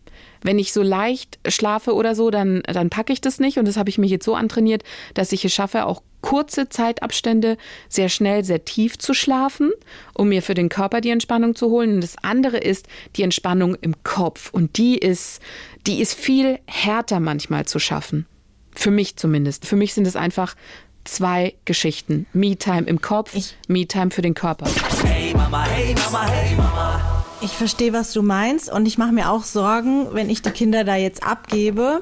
Wenn 0.47 0.59
ich 0.59 0.71
so 0.71 0.81
leicht 0.81 1.39
schlafe 1.45 1.93
oder 1.93 2.15
so, 2.15 2.31
dann, 2.31 2.63
dann 2.63 2.89
packe 2.89 3.11
ich 3.11 3.19
das 3.19 3.41
nicht. 3.41 3.57
Und 3.59 3.67
das 3.67 3.75
habe 3.75 3.89
ich 3.89 3.97
mir 3.97 4.05
jetzt 4.05 4.23
so 4.23 4.33
antrainiert, 4.33 4.81
dass 5.13 5.33
ich 5.33 5.43
es 5.43 5.53
schaffe, 5.53 5.85
auch 5.85 6.01
kurze 6.21 6.69
Zeitabstände 6.69 7.57
sehr 7.89 8.07
schnell, 8.07 8.45
sehr 8.45 8.63
tief 8.63 8.97
zu 8.97 9.13
schlafen, 9.13 9.73
um 10.13 10.29
mir 10.29 10.41
für 10.41 10.53
den 10.53 10.69
Körper 10.69 11.01
die 11.01 11.09
Entspannung 11.09 11.53
zu 11.53 11.69
holen. 11.69 11.95
Und 11.95 12.01
das 12.01 12.15
andere 12.21 12.55
ist 12.59 12.87
die 13.17 13.23
Entspannung 13.23 13.75
im 13.81 14.01
Kopf. 14.03 14.49
Und 14.53 14.77
die 14.77 14.97
ist, 14.97 15.41
die 15.85 15.99
ist 15.99 16.13
viel 16.13 16.59
härter 16.65 17.19
manchmal 17.19 17.65
zu 17.65 17.77
schaffen. 17.77 18.25
Für 18.73 18.89
mich 18.89 19.17
zumindest. 19.17 19.65
Für 19.65 19.75
mich 19.75 19.93
sind 19.93 20.07
es 20.07 20.15
einfach 20.15 20.55
zwei 21.03 21.55
Geschichten. 21.65 22.25
Me-Time 22.31 22.83
im 22.83 23.01
Kopf, 23.01 23.35
Me-Time 23.67 24.11
für 24.11 24.21
den 24.21 24.33
Körper. 24.33 24.69
Hey 25.03 25.33
Mama, 25.33 25.65
hey 25.65 25.93
Mama, 25.93 26.25
hey 26.25 26.55
Mama. 26.55 27.16
Ich 27.39 27.51
verstehe, 27.51 27.93
was 27.93 28.13
du 28.13 28.23
meinst 28.23 28.71
und 28.71 28.85
ich 28.85 28.97
mache 28.97 29.11
mir 29.11 29.29
auch 29.29 29.43
Sorgen, 29.43 30.07
wenn 30.13 30.29
ich 30.29 30.41
die 30.41 30.49
Kinder 30.49 30.83
da 30.83 30.95
jetzt 30.95 31.23
abgebe. 31.23 32.01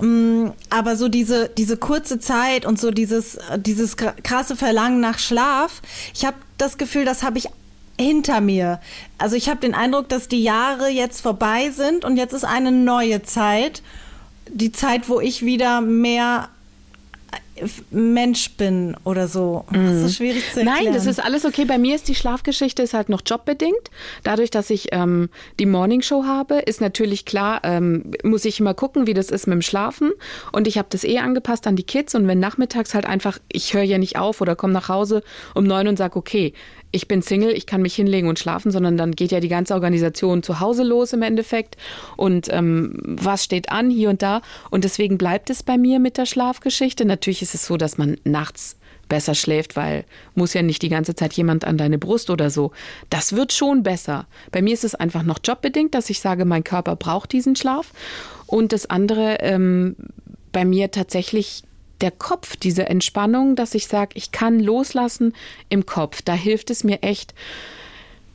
Mm, 0.00 0.48
Aber 0.70 0.96
so 0.96 1.08
diese, 1.08 1.48
diese 1.48 1.76
kurze 1.76 2.18
Zeit 2.18 2.66
und 2.66 2.80
so 2.80 2.90
dieses, 2.90 3.38
dieses 3.56 3.96
krasse 3.96 4.56
Verlangen 4.56 5.00
nach 5.00 5.18
Schlaf, 5.18 5.82
ich 6.14 6.24
habe 6.24 6.36
das 6.58 6.78
Gefühl, 6.78 7.04
das 7.04 7.22
habe 7.22 7.38
ich 7.38 7.48
hinter 7.98 8.40
mir. 8.40 8.80
Also 9.18 9.36
ich 9.36 9.48
habe 9.48 9.60
den 9.60 9.74
Eindruck, 9.74 10.08
dass 10.08 10.28
die 10.28 10.42
Jahre 10.42 10.88
jetzt 10.88 11.20
vorbei 11.20 11.70
sind 11.70 12.04
und 12.04 12.16
jetzt 12.16 12.32
ist 12.32 12.44
eine 12.44 12.72
neue 12.72 13.22
Zeit. 13.22 13.82
Die 14.48 14.72
Zeit, 14.72 15.08
wo 15.08 15.20
ich 15.20 15.44
wieder 15.44 15.80
mehr 15.80 16.48
Mensch 17.90 18.50
bin 18.56 18.96
oder 19.04 19.28
so. 19.28 19.64
Das 19.72 20.02
ist 20.02 20.16
schwierig 20.16 20.42
zu 20.52 20.60
erklären. 20.60 20.78
Mhm. 20.78 20.84
Nein, 20.84 20.94
das 20.94 21.06
ist 21.06 21.22
alles 21.22 21.44
okay. 21.44 21.64
Bei 21.64 21.78
mir 21.78 21.94
ist 21.94 22.08
die 22.08 22.14
Schlafgeschichte 22.14 22.82
ist 22.82 22.94
halt 22.94 23.08
noch 23.08 23.22
jobbedingt. 23.24 23.90
Dadurch, 24.22 24.50
dass 24.50 24.70
ich 24.70 24.88
ähm, 24.92 25.28
die 25.58 25.66
Morningshow 25.66 26.24
habe, 26.24 26.56
ist 26.56 26.80
natürlich 26.80 27.24
klar, 27.24 27.60
ähm, 27.64 28.12
muss 28.22 28.44
ich 28.44 28.60
immer 28.60 28.74
gucken, 28.74 29.06
wie 29.06 29.14
das 29.14 29.30
ist 29.30 29.46
mit 29.46 29.54
dem 29.54 29.62
Schlafen. 29.62 30.12
Und 30.52 30.66
ich 30.66 30.78
habe 30.78 30.88
das 30.90 31.04
eh 31.04 31.18
angepasst 31.18 31.66
an 31.66 31.76
die 31.76 31.82
Kids. 31.82 32.14
Und 32.14 32.26
wenn 32.26 32.38
nachmittags 32.38 32.94
halt 32.94 33.06
einfach, 33.06 33.38
ich 33.50 33.74
höre 33.74 33.82
ja 33.82 33.98
nicht 33.98 34.18
auf 34.18 34.40
oder 34.40 34.56
komme 34.56 34.72
nach 34.72 34.88
Hause 34.88 35.22
um 35.54 35.64
neun 35.64 35.88
und 35.88 35.96
sage, 35.96 36.16
okay, 36.16 36.52
ich 36.92 37.08
bin 37.08 37.20
Single, 37.20 37.52
ich 37.52 37.66
kann 37.66 37.82
mich 37.82 37.94
hinlegen 37.94 38.28
und 38.28 38.38
schlafen, 38.38 38.70
sondern 38.70 38.96
dann 38.96 39.12
geht 39.12 39.30
ja 39.30 39.40
die 39.40 39.48
ganze 39.48 39.74
Organisation 39.74 40.42
zu 40.42 40.60
Hause 40.60 40.82
los 40.82 41.12
im 41.12 41.22
Endeffekt. 41.22 41.76
Und 42.16 42.48
ähm, 42.50 42.98
was 43.02 43.44
steht 43.44 43.70
an 43.70 43.90
hier 43.90 44.08
und 44.08 44.22
da? 44.22 44.40
Und 44.70 44.84
deswegen 44.84 45.18
bleibt 45.18 45.50
es 45.50 45.62
bei 45.62 45.76
mir 45.76 45.98
mit 45.98 46.16
der 46.16 46.26
Schlafgeschichte. 46.26 47.04
Natürlich 47.04 47.42
ist 47.46 47.54
es 47.54 47.66
so, 47.66 47.76
dass 47.76 47.98
man 47.98 48.16
nachts 48.24 48.76
besser 49.08 49.34
schläft, 49.34 49.76
weil 49.76 50.04
muss 50.34 50.54
ja 50.54 50.62
nicht 50.62 50.82
die 50.82 50.88
ganze 50.88 51.14
Zeit 51.14 51.32
jemand 51.34 51.64
an 51.64 51.78
deine 51.78 51.98
Brust 51.98 52.28
oder 52.28 52.50
so. 52.50 52.72
Das 53.08 53.34
wird 53.34 53.52
schon 53.52 53.82
besser. 53.82 54.26
Bei 54.50 54.62
mir 54.62 54.74
ist 54.74 54.84
es 54.84 54.94
einfach 54.94 55.22
noch 55.22 55.38
jobbedingt, 55.42 55.94
dass 55.94 56.10
ich 56.10 56.20
sage, 56.20 56.44
mein 56.44 56.64
Körper 56.64 56.96
braucht 56.96 57.32
diesen 57.32 57.54
Schlaf. 57.54 57.92
Und 58.46 58.72
das 58.72 58.90
andere, 58.90 59.38
ähm, 59.40 59.96
bei 60.52 60.64
mir 60.64 60.90
tatsächlich 60.90 61.62
der 62.00 62.10
Kopf, 62.10 62.56
diese 62.56 62.88
Entspannung, 62.88 63.56
dass 63.56 63.74
ich 63.74 63.86
sage, 63.86 64.10
ich 64.14 64.32
kann 64.32 64.60
loslassen 64.60 65.34
im 65.68 65.86
Kopf. 65.86 66.22
Da 66.22 66.34
hilft 66.34 66.70
es 66.70 66.84
mir 66.84 67.02
echt. 67.02 67.34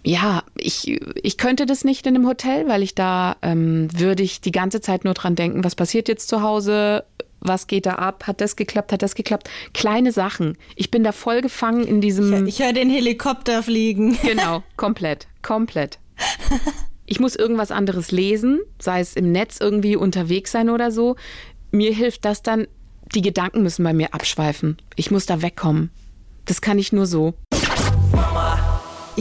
Ja, 0.03 0.43
ich, 0.55 0.99
ich 1.21 1.37
könnte 1.37 1.67
das 1.67 1.83
nicht 1.83 2.07
in 2.07 2.15
einem 2.15 2.27
Hotel, 2.27 2.67
weil 2.67 2.81
ich 2.81 2.95
da 2.95 3.35
ähm, 3.43 3.87
würde 3.93 4.23
ich 4.23 4.41
die 4.41 4.51
ganze 4.51 4.81
Zeit 4.81 5.05
nur 5.05 5.13
dran 5.13 5.35
denken, 5.35 5.63
was 5.63 5.75
passiert 5.75 6.07
jetzt 6.07 6.27
zu 6.27 6.41
Hause, 6.41 7.03
was 7.41 7.67
geht 7.67 7.85
da 7.85 7.95
ab, 7.95 8.27
hat 8.27 8.39
das 8.39 8.55
geklappt, 8.55 8.93
hat 8.93 9.01
das 9.01 9.15
geklappt. 9.15 9.49
Kleine 9.73 10.11
Sachen. 10.11 10.57
Ich 10.75 10.91
bin 10.91 11.03
da 11.03 11.11
voll 11.11 11.41
gefangen 11.41 11.85
in 11.85 11.99
diesem. 11.99 12.47
Ich 12.47 12.61
höre 12.61 12.73
den 12.73 12.89
Helikopter 12.89 13.63
fliegen. 13.63 14.17
Genau, 14.31 14.63
komplett, 14.77 15.27
komplett. 15.41 15.99
Ich 17.05 17.19
muss 17.19 17.35
irgendwas 17.35 17.71
anderes 17.71 18.11
lesen, 18.11 18.61
sei 18.79 19.01
es 19.01 19.15
im 19.15 19.31
Netz 19.31 19.57
irgendwie 19.59 19.95
unterwegs 19.95 20.51
sein 20.51 20.69
oder 20.69 20.91
so. 20.91 21.15
Mir 21.71 21.93
hilft 21.93 22.23
das 22.23 22.43
dann, 22.43 22.67
die 23.13 23.21
Gedanken 23.21 23.63
müssen 23.63 23.83
bei 23.83 23.93
mir 23.93 24.13
abschweifen. 24.13 24.77
Ich 24.95 25.11
muss 25.11 25.25
da 25.25 25.41
wegkommen. 25.41 25.89
Das 26.45 26.61
kann 26.61 26.79
ich 26.79 26.93
nur 26.93 27.07
so. 27.07 27.33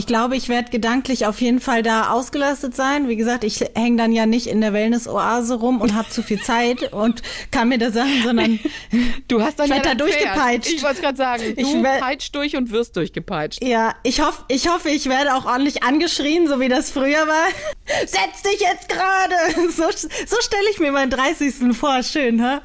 Ich 0.01 0.07
glaube, 0.07 0.35
ich 0.35 0.49
werde 0.49 0.71
gedanklich 0.71 1.27
auf 1.27 1.41
jeden 1.41 1.59
Fall 1.59 1.83
da 1.83 2.09
ausgelastet 2.09 2.75
sein. 2.75 3.07
Wie 3.07 3.17
gesagt, 3.17 3.43
ich 3.43 3.59
hänge 3.75 3.97
dann 3.97 4.11
ja 4.11 4.25
nicht 4.25 4.47
in 4.47 4.59
der 4.59 4.73
Wellness-Oase 4.73 5.53
rum 5.53 5.79
und 5.79 5.93
habe 5.93 6.09
zu 6.09 6.23
viel 6.23 6.41
Zeit 6.41 6.91
und 6.91 7.21
kann 7.51 7.69
mir 7.69 7.77
das 7.77 7.93
sagen, 7.93 8.09
sondern 8.23 8.59
Du 9.27 9.43
hast 9.43 9.59
dann 9.59 9.67
Ich 9.67 9.75
ja 9.75 9.79
da 9.79 9.93
durchgepeitscht. 9.93 10.73
Ich 10.73 10.81
wollte 10.81 11.01
gerade 11.01 11.17
sagen, 11.17 11.43
du 11.55 11.61
Ich 11.61 11.83
peitscht 11.83 12.33
durch 12.33 12.55
und 12.55 12.71
wirst 12.71 12.95
durchgepeitscht. 12.95 13.63
ja, 13.63 13.93
ich 14.01 14.21
hoffe, 14.21 14.43
ich 14.47 14.67
hoffe, 14.69 14.89
ich 14.89 15.07
werde 15.07 15.35
auch 15.35 15.45
ordentlich 15.45 15.83
angeschrien, 15.83 16.47
so 16.47 16.59
wie 16.59 16.67
das 16.67 16.89
früher 16.89 17.27
war. 17.27 17.47
Setz 17.99 18.41
dich 18.41 18.59
jetzt 18.59 18.89
gerade! 18.89 19.35
So, 19.71 19.83
so 19.91 20.35
stelle 20.41 20.69
ich 20.71 20.79
mir 20.79 20.91
meinen 20.91 21.11
30. 21.11 21.77
vor. 21.77 22.01
Schön, 22.01 22.43
hä? 22.43 22.57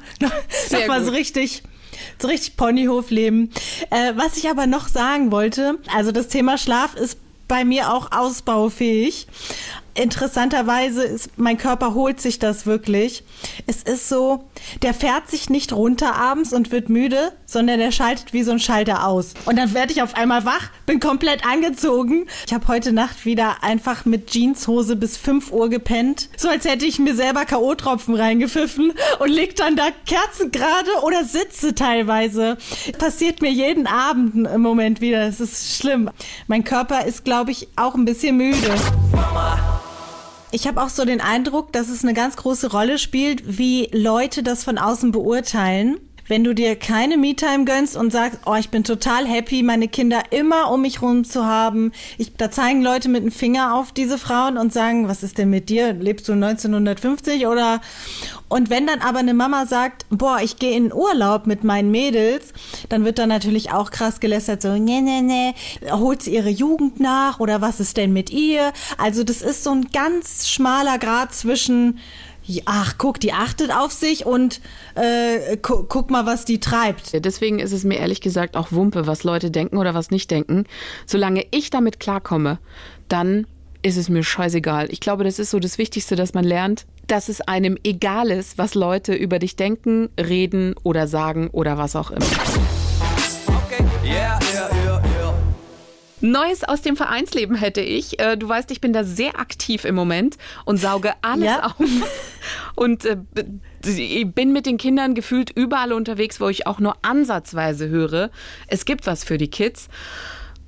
Sehr 0.69 0.79
Nochmal 0.79 1.05
so 1.05 1.11
richtig. 1.11 1.61
So 2.19 2.27
richtig 2.27 2.57
Ponyhofleben. 2.57 3.51
Äh, 3.91 4.13
was 4.15 4.37
ich 4.37 4.49
aber 4.49 4.65
noch 4.65 4.87
sagen 4.87 5.31
wollte, 5.31 5.77
also 5.95 6.11
das 6.11 6.29
Thema 6.29 6.57
Schlaf 6.57 6.95
ist 6.95 7.19
bei 7.47 7.65
mir 7.65 7.93
auch 7.93 8.11
ausbaufähig. 8.11 9.27
Interessanterweise 9.95 11.03
ist, 11.03 11.31
mein 11.37 11.57
Körper 11.57 11.95
holt 11.95 12.21
sich 12.21 12.37
das 12.37 12.67
wirklich. 12.67 13.23
Es 13.65 13.81
ist 13.81 14.09
so, 14.09 14.43
der 14.83 14.93
fährt 14.93 15.29
sich 15.29 15.49
nicht 15.49 15.73
runter 15.73 16.15
abends 16.15 16.53
und 16.53 16.71
wird 16.71 16.89
müde, 16.89 17.31
sondern 17.47 17.79
der 17.79 17.91
schaltet 17.91 18.33
wie 18.33 18.43
so 18.43 18.51
ein 18.51 18.59
Schalter 18.59 19.07
aus. 19.07 19.33
Und 19.45 19.57
dann 19.57 19.73
werde 19.73 19.93
ich 19.93 20.03
auf 20.03 20.15
einmal 20.15 20.45
wach, 20.45 20.69
bin 20.85 20.99
komplett 20.99 21.47
angezogen. 21.47 22.27
Ich 22.45 22.53
habe 22.53 22.67
heute 22.67 22.91
Nacht 22.91 23.25
wieder 23.25 23.63
einfach 23.63 24.05
mit 24.05 24.29
Jeanshose 24.29 24.95
bis 24.95 25.17
5 25.17 25.51
Uhr 25.51 25.69
gepennt. 25.69 26.29
So 26.37 26.49
als 26.49 26.65
hätte 26.65 26.85
ich 26.85 26.99
mir 26.99 27.15
selber 27.15 27.45
K.O.-Tropfen 27.45 28.15
reingepfiffen 28.15 28.93
und 29.19 29.29
leg 29.29 29.55
dann 29.55 29.75
da 29.75 29.87
Kerzen 30.05 30.51
gerade 30.51 30.91
oder 31.03 31.23
sitze 31.23 31.73
teilweise. 31.73 32.57
Passiert 32.99 33.41
mir 33.41 33.51
jeden 33.51 33.87
Abend 33.87 34.47
im 34.47 34.61
Moment 34.61 35.01
wieder. 35.01 35.23
Es 35.23 35.39
ist 35.39 35.77
schlimm. 35.77 36.09
Mein 36.47 36.65
Körper 36.65 37.05
ist, 37.05 37.23
glaube 37.23 37.51
ich, 37.51 37.69
auch 37.77 37.95
ein 37.95 38.05
bisschen 38.05 38.35
müde. 38.35 38.75
Ich 40.51 40.67
habe 40.67 40.81
auch 40.81 40.89
so 40.89 41.05
den 41.05 41.21
Eindruck, 41.21 41.71
dass 41.71 41.89
es 41.89 42.03
eine 42.03 42.13
ganz 42.13 42.35
große 42.37 42.71
Rolle 42.71 42.97
spielt, 42.97 43.57
wie 43.57 43.89
Leute 43.93 44.43
das 44.43 44.63
von 44.63 44.77
außen 44.77 45.11
beurteilen. 45.11 45.97
Wenn 46.27 46.43
du 46.43 46.53
dir 46.53 46.75
keine 46.75 47.17
Me-Time 47.17 47.65
gönnst 47.65 47.95
und 47.95 48.11
sagst, 48.11 48.39
oh, 48.45 48.55
ich 48.55 48.69
bin 48.69 48.83
total 48.83 49.25
happy, 49.25 49.63
meine 49.63 49.87
Kinder 49.87 50.23
immer 50.31 50.71
um 50.71 50.81
mich 50.81 51.01
rum 51.01 51.23
zu 51.23 51.45
haben. 51.45 51.91
Ich, 52.17 52.35
da 52.35 52.51
zeigen 52.51 52.81
Leute 52.81 53.09
mit 53.09 53.23
dem 53.23 53.31
Finger 53.31 53.75
auf 53.75 53.91
diese 53.91 54.17
Frauen 54.17 54.57
und 54.57 54.73
sagen, 54.73 55.07
was 55.07 55.23
ist 55.23 55.37
denn 55.37 55.49
mit 55.49 55.69
dir? 55.69 55.93
Lebst 55.93 56.27
du 56.27 56.33
1950 56.33 57.47
oder? 57.47 57.81
Und 58.49 58.69
wenn 58.69 58.87
dann 58.87 58.99
aber 58.99 59.19
eine 59.19 59.33
Mama 59.33 59.65
sagt, 59.65 60.05
boah, 60.09 60.39
ich 60.41 60.57
gehe 60.57 60.75
in 60.75 60.93
Urlaub 60.93 61.47
mit 61.47 61.63
meinen 61.63 61.91
Mädels, 61.91 62.53
dann 62.89 63.03
wird 63.03 63.19
dann 63.19 63.29
natürlich 63.29 63.71
auch 63.71 63.91
krass 63.91 64.19
gelästert, 64.19 64.61
so, 64.61 64.77
nee, 64.77 65.01
nee, 65.01 65.21
nee, 65.21 65.53
holt 65.91 66.23
sie 66.23 66.33
ihre 66.33 66.49
Jugend 66.49 66.99
nach 66.99 67.39
oder 67.39 67.61
was 67.61 67.79
ist 67.79 67.97
denn 67.97 68.13
mit 68.13 68.29
ihr? 68.29 68.71
Also 68.97 69.23
das 69.23 69.41
ist 69.41 69.63
so 69.63 69.71
ein 69.71 69.87
ganz 69.91 70.49
schmaler 70.49 70.97
Grad 70.97 71.33
zwischen, 71.33 71.99
ach, 72.65 72.95
guck, 72.97 73.19
die 73.19 73.33
achtet 73.33 73.71
auf 73.71 73.91
sich 73.91 74.25
und 74.25 74.61
äh, 74.95 75.57
gu 75.57 75.83
guck 75.87 76.09
mal, 76.09 76.25
was 76.25 76.45
die 76.45 76.59
treibt. 76.59 77.23
Deswegen 77.25 77.59
ist 77.59 77.71
es 77.71 77.83
mir 77.83 77.97
ehrlich 77.97 78.21
gesagt 78.21 78.55
auch 78.55 78.71
Wumpe, 78.71 79.07
was 79.07 79.23
Leute 79.23 79.51
denken 79.51 79.77
oder 79.77 79.93
was 79.93 80.11
nicht 80.11 80.31
denken. 80.31 80.65
Solange 81.05 81.45
ich 81.51 81.69
damit 81.69 81.99
klarkomme, 81.99 82.59
dann 83.07 83.47
ist 83.81 83.97
es 83.97 84.09
mir 84.09 84.23
scheißegal. 84.23 84.87
Ich 84.91 84.99
glaube, 84.99 85.23
das 85.23 85.39
ist 85.39 85.51
so 85.51 85.59
das 85.59 85.77
Wichtigste, 85.77 86.15
dass 86.15 86.33
man 86.33 86.43
lernt, 86.43 86.85
dass 87.07 87.29
es 87.29 87.41
einem 87.41 87.77
egal 87.83 88.31
ist, 88.31 88.57
was 88.57 88.75
Leute 88.75 89.13
über 89.13 89.39
dich 89.39 89.55
denken, 89.55 90.09
reden 90.19 90.75
oder 90.83 91.07
sagen 91.07 91.49
oder 91.51 91.77
was 91.77 91.95
auch 91.95 92.11
immer. 92.11 92.25
Neues 96.21 96.63
aus 96.63 96.81
dem 96.81 96.95
Vereinsleben 96.95 97.55
hätte 97.55 97.81
ich. 97.81 98.19
Äh, 98.19 98.37
Du 98.37 98.47
weißt, 98.49 98.71
ich 98.71 98.81
bin 98.81 98.93
da 98.93 99.03
sehr 99.03 99.39
aktiv 99.39 99.85
im 99.85 99.95
Moment 99.95 100.37
und 100.65 100.77
sauge 100.77 101.13
alles 101.21 101.45
Ja. 101.45 101.65
auf. 101.65 101.75
Und 102.75 103.05
äh, 103.05 103.17
bin 104.25 104.53
mit 104.53 104.65
den 104.65 104.77
Kindern 104.77 105.15
gefühlt 105.15 105.49
überall 105.51 105.93
unterwegs, 105.93 106.39
wo 106.39 106.49
ich 106.49 106.65
auch 106.67 106.79
nur 106.79 106.95
ansatzweise 107.01 107.89
höre. 107.89 108.29
Es 108.67 108.85
gibt 108.85 109.05
was 109.07 109.23
für 109.23 109.37
die 109.37 109.49
Kids. 109.49 109.87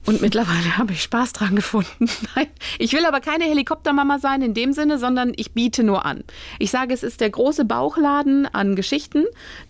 Und 0.09 0.21
mittlerweile 0.21 0.75
habe 0.79 0.93
ich 0.93 1.03
Spaß 1.03 1.33
dran 1.33 1.55
gefunden. 1.55 2.09
Nein, 2.35 2.47
ich 2.79 2.93
will 2.93 3.05
aber 3.05 3.19
keine 3.19 3.43
Helikoptermama 3.43 4.17
sein 4.17 4.41
in 4.41 4.55
dem 4.55 4.73
Sinne, 4.73 4.97
sondern 4.97 5.33
ich 5.35 5.51
biete 5.51 5.83
nur 5.83 6.03
an. 6.03 6.23
Ich 6.57 6.71
sage, 6.71 6.95
es 6.95 7.03
ist 7.03 7.21
der 7.21 7.29
große 7.29 7.63
Bauchladen 7.63 8.47
an 8.47 8.75
Geschichten, 8.75 9.25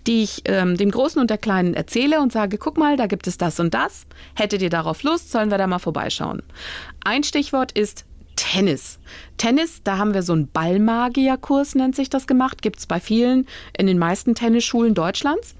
die 0.07 0.23
ich 0.23 0.43
ähm, 0.45 0.77
dem 0.77 0.91
Großen 0.91 1.19
und 1.19 1.29
der 1.29 1.39
Kleinen 1.39 1.73
erzähle 1.73 2.21
und 2.21 2.31
sage, 2.31 2.57
guck 2.57 2.77
mal, 2.77 2.95
da 2.95 3.07
gibt 3.07 3.27
es 3.27 3.37
das 3.37 3.59
und 3.59 3.73
das. 3.73 4.05
Hättet 4.33 4.61
ihr 4.61 4.69
darauf 4.69 5.03
Lust, 5.03 5.29
sollen 5.29 5.51
wir 5.51 5.57
da 5.57 5.67
mal 5.67 5.79
vorbeischauen. 5.79 6.41
Ein 7.03 7.25
Stichwort 7.25 7.73
ist 7.73 8.05
Tennis. 8.37 8.97
Tennis, 9.35 9.81
da 9.83 9.97
haben 9.97 10.13
wir 10.13 10.23
so 10.23 10.31
einen 10.31 10.49
Ballmagierkurs, 10.49 11.75
nennt 11.75 11.97
sich 11.97 12.09
das 12.09 12.27
gemacht, 12.27 12.61
gibt 12.61 12.79
es 12.79 12.87
bei 12.87 13.01
vielen 13.01 13.45
in 13.77 13.87
den 13.87 13.97
meisten 13.97 14.35
Tennisschulen 14.35 14.93
Deutschlands. 14.93 15.55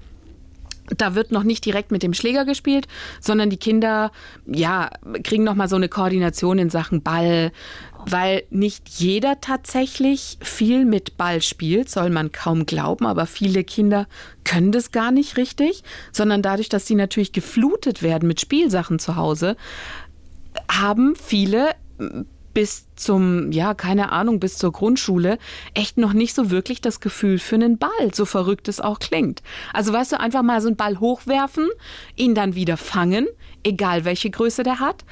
Da 0.96 1.14
wird 1.14 1.32
noch 1.32 1.44
nicht 1.44 1.64
direkt 1.64 1.92
mit 1.92 2.02
dem 2.02 2.14
Schläger 2.14 2.44
gespielt, 2.44 2.86
sondern 3.20 3.50
die 3.50 3.56
Kinder, 3.56 4.10
ja, 4.46 4.90
kriegen 5.22 5.44
noch 5.44 5.54
mal 5.54 5.68
so 5.68 5.76
eine 5.76 5.88
Koordination 5.88 6.58
in 6.58 6.70
Sachen 6.70 7.02
Ball, 7.02 7.52
weil 8.06 8.44
nicht 8.50 8.88
jeder 8.88 9.40
tatsächlich 9.40 10.38
viel 10.42 10.84
mit 10.84 11.16
Ball 11.16 11.42
spielt, 11.42 11.90
soll 11.90 12.10
man 12.10 12.32
kaum 12.32 12.66
glauben, 12.66 13.06
aber 13.06 13.26
viele 13.26 13.64
Kinder 13.64 14.06
können 14.44 14.72
das 14.72 14.90
gar 14.90 15.10
nicht 15.10 15.36
richtig, 15.36 15.82
sondern 16.12 16.42
dadurch, 16.42 16.68
dass 16.68 16.86
sie 16.86 16.94
natürlich 16.94 17.32
geflutet 17.32 18.02
werden 18.02 18.26
mit 18.26 18.40
Spielsachen 18.40 18.98
zu 18.98 19.16
Hause, 19.16 19.56
haben 20.70 21.14
viele 21.14 21.70
bis 22.52 22.86
zum, 22.96 23.52
ja, 23.52 23.74
keine 23.74 24.12
Ahnung, 24.12 24.40
bis 24.40 24.58
zur 24.58 24.72
Grundschule 24.72 25.38
echt 25.74 25.98
noch 25.98 26.12
nicht 26.12 26.34
so 26.34 26.50
wirklich 26.50 26.80
das 26.80 27.00
Gefühl 27.00 27.38
für 27.38 27.54
einen 27.54 27.78
Ball, 27.78 28.12
so 28.12 28.24
verrückt 28.24 28.68
es 28.68 28.80
auch 28.80 28.98
klingt. 28.98 29.42
Also 29.72 29.92
weißt 29.92 30.12
du, 30.12 30.20
einfach 30.20 30.42
mal 30.42 30.60
so 30.60 30.68
einen 30.68 30.76
Ball 30.76 31.00
hochwerfen, 31.00 31.68
ihn 32.16 32.34
dann 32.34 32.54
wieder 32.54 32.76
fangen, 32.76 33.26
egal 33.62 34.04
welche 34.04 34.30
Größe 34.30 34.62
der 34.62 34.80
hat. 34.80 35.04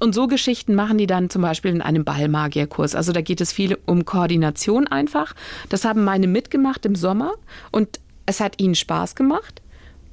Und 0.00 0.14
so 0.14 0.26
Geschichten 0.26 0.74
machen 0.74 0.98
die 0.98 1.06
dann 1.06 1.28
zum 1.28 1.42
Beispiel 1.42 1.70
in 1.70 1.82
einem 1.82 2.04
Ballmagierkurs. 2.04 2.94
Also 2.94 3.12
da 3.12 3.20
geht 3.20 3.40
es 3.40 3.52
viel 3.52 3.78
um 3.86 4.04
Koordination 4.04 4.86
einfach. 4.86 5.34
Das 5.68 5.84
haben 5.84 6.04
meine 6.04 6.26
mitgemacht 6.26 6.86
im 6.86 6.94
Sommer 6.96 7.34
und 7.70 8.00
es 8.26 8.40
hat 8.40 8.60
ihnen 8.60 8.74
Spaß 8.74 9.14
gemacht. 9.14 9.60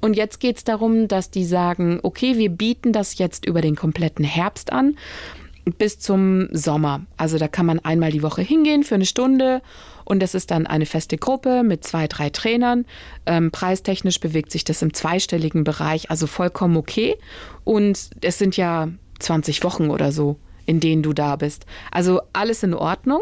Und 0.02 0.16
jetzt 0.16 0.40
geht 0.40 0.58
es 0.58 0.64
darum, 0.64 1.08
dass 1.08 1.32
die 1.32 1.46
sagen, 1.46 2.00
okay, 2.04 2.38
wir 2.38 2.50
bieten 2.50 2.94
das 2.94 3.18
jetzt 3.18 3.46
über 3.46 3.62
den 3.62 3.76
kompletten 3.76 4.26
Herbst 4.26 4.72
an 4.72 4.96
bis 5.72 6.00
zum 6.00 6.48
Sommer. 6.52 7.06
Also 7.18 7.38
da 7.38 7.48
kann 7.48 7.66
man 7.66 7.80
einmal 7.80 8.12
die 8.12 8.24
Woche 8.24 8.42
hingehen 8.42 8.84
für 8.84 8.96
eine 8.96 9.06
Stunde 9.06 9.62
und 10.06 10.22
das 10.22 10.36
ist 10.36 10.52
dann 10.52 10.68
eine 10.68 10.86
feste 10.86 11.18
Gruppe 11.18 11.64
mit 11.64 11.84
zwei, 11.84 12.08
drei 12.08 12.30
Trainern. 12.30 12.86
Ähm, 13.26 13.52
preistechnisch 13.52 14.22
bewegt 14.22 14.52
sich 14.52 14.64
das 14.64 14.82
im 14.82 14.94
zweistelligen 14.94 15.66
Bereich, 15.66 16.10
also 16.10 16.28
vollkommen 16.28 16.78
okay. 16.78 17.18
Und 17.66 18.12
es 18.22 18.38
sind 18.38 18.56
ja 18.56 18.88
20 19.20 19.64
Wochen 19.66 19.90
oder 19.90 20.14
so, 20.14 20.38
in 20.66 20.80
denen 20.80 21.04
du 21.04 21.12
da 21.12 21.36
bist. 21.36 21.66
Also 21.92 22.22
alles 22.32 22.64
in 22.64 22.74
Ordnung. 22.74 23.22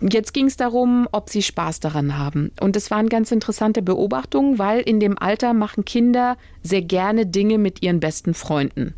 Jetzt 0.00 0.34
ging 0.34 0.46
es 0.46 0.56
darum, 0.56 1.08
ob 1.12 1.30
sie 1.30 1.42
Spaß 1.42 1.80
daran 1.80 2.18
haben. 2.18 2.50
Und 2.60 2.76
es 2.76 2.90
waren 2.90 3.08
ganz 3.08 3.30
interessante 3.30 3.80
Beobachtungen, 3.80 4.58
weil 4.58 4.80
in 4.80 4.98
dem 4.98 5.16
Alter 5.18 5.54
machen 5.54 5.84
Kinder 5.84 6.36
sehr 6.62 6.82
gerne 6.82 7.26
Dinge 7.26 7.58
mit 7.58 7.82
ihren 7.82 8.00
besten 8.00 8.34
Freunden. 8.34 8.94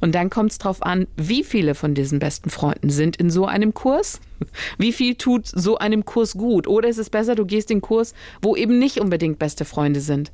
Und 0.00 0.14
dann 0.14 0.30
kommt 0.30 0.52
es 0.52 0.58
darauf 0.58 0.82
an, 0.82 1.06
wie 1.16 1.44
viele 1.44 1.74
von 1.74 1.94
diesen 1.94 2.18
besten 2.18 2.48
Freunden 2.48 2.90
sind 2.90 3.16
in 3.16 3.30
so 3.30 3.46
einem 3.46 3.74
Kurs. 3.74 4.20
Wie 4.78 4.92
viel 4.92 5.16
tut 5.16 5.46
so 5.46 5.78
einem 5.78 6.04
Kurs 6.04 6.34
gut? 6.34 6.66
Oder 6.66 6.88
ist 6.88 6.98
es 6.98 7.10
besser, 7.10 7.34
du 7.34 7.44
gehst 7.44 7.70
den 7.70 7.80
Kurs, 7.80 8.14
wo 8.40 8.56
eben 8.56 8.78
nicht 8.78 9.00
unbedingt 9.00 9.38
beste 9.38 9.64
Freunde 9.64 10.00
sind? 10.00 10.32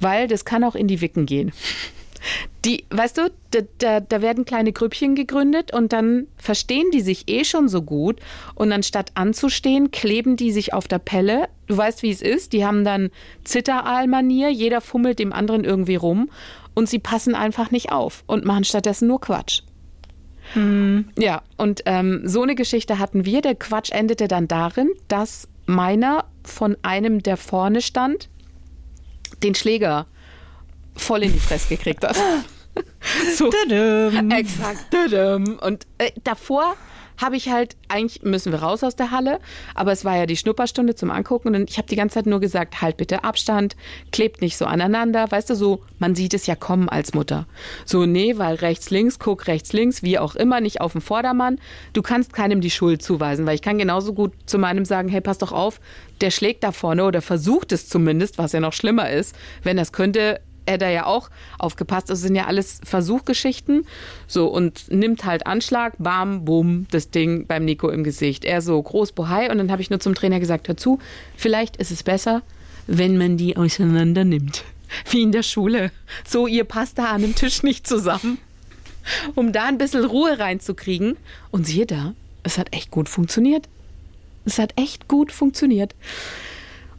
Weil 0.00 0.26
das 0.28 0.44
kann 0.44 0.64
auch 0.64 0.74
in 0.74 0.88
die 0.88 1.00
Wicken 1.00 1.26
gehen. 1.26 1.52
Die, 2.64 2.84
weißt 2.90 3.16
du, 3.16 3.30
da, 3.52 3.60
da, 3.78 4.00
da, 4.00 4.20
werden 4.20 4.44
kleine 4.44 4.72
Grüppchen 4.72 5.14
gegründet 5.14 5.72
und 5.72 5.94
dann 5.94 6.26
verstehen 6.36 6.90
die 6.92 7.00
sich 7.00 7.28
eh 7.30 7.44
schon 7.44 7.68
so 7.68 7.80
gut 7.80 8.20
und 8.54 8.70
anstatt 8.70 9.12
anzustehen, 9.14 9.90
kleben 9.90 10.36
die 10.36 10.52
sich 10.52 10.74
auf 10.74 10.86
der 10.86 10.98
Pelle. 10.98 11.48
Du 11.68 11.76
weißt, 11.76 12.02
wie 12.02 12.10
es 12.10 12.20
ist. 12.20 12.52
Die 12.52 12.66
haben 12.66 12.84
dann 12.84 13.10
Zitteraal-Manier, 13.44 14.50
jeder 14.50 14.82
fummelt 14.82 15.18
dem 15.18 15.32
anderen 15.32 15.64
irgendwie 15.64 15.94
rum 15.94 16.30
und 16.74 16.88
sie 16.88 16.98
passen 16.98 17.34
einfach 17.34 17.70
nicht 17.70 17.92
auf 17.92 18.24
und 18.26 18.44
machen 18.44 18.64
stattdessen 18.64 19.08
nur 19.08 19.22
Quatsch. 19.22 19.62
Mhm. 20.54 21.08
Ja, 21.16 21.42
und 21.56 21.82
ähm, 21.86 22.22
so 22.24 22.42
eine 22.42 22.54
Geschichte 22.54 22.98
hatten 22.98 23.24
wir. 23.24 23.40
Der 23.40 23.54
Quatsch 23.54 23.90
endete 23.90 24.28
dann 24.28 24.48
darin, 24.48 24.90
dass 25.08 25.48
meiner 25.66 26.26
von 26.44 26.76
einem, 26.82 27.22
der 27.22 27.36
vorne 27.36 27.80
stand, 27.80 28.28
den 29.42 29.54
Schläger 29.54 30.06
voll 31.00 31.22
in 31.22 31.32
die 31.32 31.40
Fresse 31.40 31.68
gekriegt 31.68 32.04
hat. 32.04 32.16
so, 33.36 33.50
exakt. 33.50 34.94
Und 35.62 35.86
äh, 35.98 36.10
davor 36.22 36.76
habe 37.20 37.36
ich 37.36 37.50
halt, 37.50 37.76
eigentlich 37.88 38.22
müssen 38.22 38.52
wir 38.52 38.60
raus 38.60 38.82
aus 38.82 38.96
der 38.96 39.10
Halle, 39.10 39.40
aber 39.74 39.92
es 39.92 40.04
war 40.04 40.16
ja 40.16 40.26
die 40.26 40.36
Schnupperstunde 40.36 40.94
zum 40.94 41.10
Angucken 41.10 41.54
und 41.54 41.70
ich 41.70 41.76
habe 41.76 41.88
die 41.88 41.96
ganze 41.96 42.14
Zeit 42.14 42.26
nur 42.26 42.40
gesagt, 42.40 42.80
halt 42.80 42.96
bitte 42.96 43.24
Abstand, 43.24 43.76
klebt 44.10 44.40
nicht 44.40 44.56
so 44.56 44.64
aneinander, 44.64 45.30
weißt 45.30 45.50
du, 45.50 45.54
so, 45.54 45.82
man 45.98 46.14
sieht 46.14 46.34
es 46.34 46.46
ja 46.46 46.56
kommen 46.56 46.88
als 46.88 47.14
Mutter. 47.14 47.46
So, 47.84 48.06
nee, 48.06 48.38
weil 48.38 48.56
rechts, 48.56 48.90
links, 48.90 49.18
guck 49.18 49.46
rechts, 49.46 49.72
links, 49.72 50.02
wie 50.02 50.18
auch 50.18 50.34
immer, 50.34 50.60
nicht 50.60 50.80
auf 50.80 50.92
den 50.92 51.00
Vordermann. 51.00 51.58
Du 51.92 52.02
kannst 52.02 52.32
keinem 52.32 52.60
die 52.60 52.70
Schuld 52.70 53.02
zuweisen, 53.02 53.46
weil 53.46 53.54
ich 53.54 53.62
kann 53.62 53.78
genauso 53.78 54.14
gut 54.14 54.32
zu 54.46 54.58
meinem 54.58 54.84
sagen, 54.84 55.08
hey, 55.08 55.20
pass 55.20 55.38
doch 55.38 55.52
auf, 55.52 55.80
der 56.20 56.30
schlägt 56.30 56.64
da 56.64 56.72
vorne 56.72 57.04
oder 57.04 57.22
versucht 57.22 57.72
es 57.72 57.88
zumindest, 57.88 58.38
was 58.38 58.52
ja 58.52 58.60
noch 58.60 58.72
schlimmer 58.72 59.10
ist. 59.10 59.34
Wenn 59.62 59.76
das 59.76 59.92
könnte, 59.92 60.40
hätte 60.70 60.86
er 60.86 60.90
ja 60.90 61.06
auch 61.06 61.30
aufgepasst. 61.58 62.10
Das 62.10 62.20
sind 62.20 62.34
ja 62.34 62.46
alles 62.46 62.80
Versuchgeschichten. 62.84 63.86
So, 64.26 64.46
und 64.48 64.90
nimmt 64.90 65.24
halt 65.24 65.46
Anschlag, 65.46 65.94
bam, 65.98 66.44
bumm, 66.44 66.86
das 66.90 67.10
Ding 67.10 67.46
beim 67.46 67.64
Nico 67.64 67.88
im 67.88 68.04
Gesicht. 68.04 68.44
Er 68.44 68.62
so 68.62 68.80
groß 68.80 69.12
bohai. 69.12 69.50
Und 69.50 69.58
dann 69.58 69.70
habe 69.70 69.82
ich 69.82 69.90
nur 69.90 70.00
zum 70.00 70.14
Trainer 70.14 70.40
gesagt, 70.40 70.68
hör 70.68 70.76
zu, 70.76 70.98
vielleicht 71.36 71.76
ist 71.76 71.90
es 71.90 72.02
besser, 72.02 72.42
wenn 72.86 73.16
man 73.18 73.36
die 73.36 73.56
auseinander 73.56 74.24
nimmt. 74.24 74.64
Wie 75.10 75.22
in 75.22 75.32
der 75.32 75.42
Schule. 75.42 75.92
So, 76.26 76.46
ihr 76.46 76.64
passt 76.64 76.98
da 76.98 77.06
an 77.06 77.22
dem 77.22 77.34
Tisch 77.34 77.62
nicht 77.62 77.86
zusammen. 77.86 78.38
Um 79.34 79.52
da 79.52 79.64
ein 79.64 79.78
bisschen 79.78 80.04
Ruhe 80.04 80.38
reinzukriegen. 80.38 81.16
Und 81.50 81.66
siehe 81.66 81.86
da, 81.86 82.14
es 82.42 82.58
hat 82.58 82.74
echt 82.74 82.90
gut 82.90 83.08
funktioniert. 83.08 83.68
Es 84.44 84.58
hat 84.58 84.72
echt 84.76 85.08
gut 85.08 85.32
funktioniert. 85.32 85.94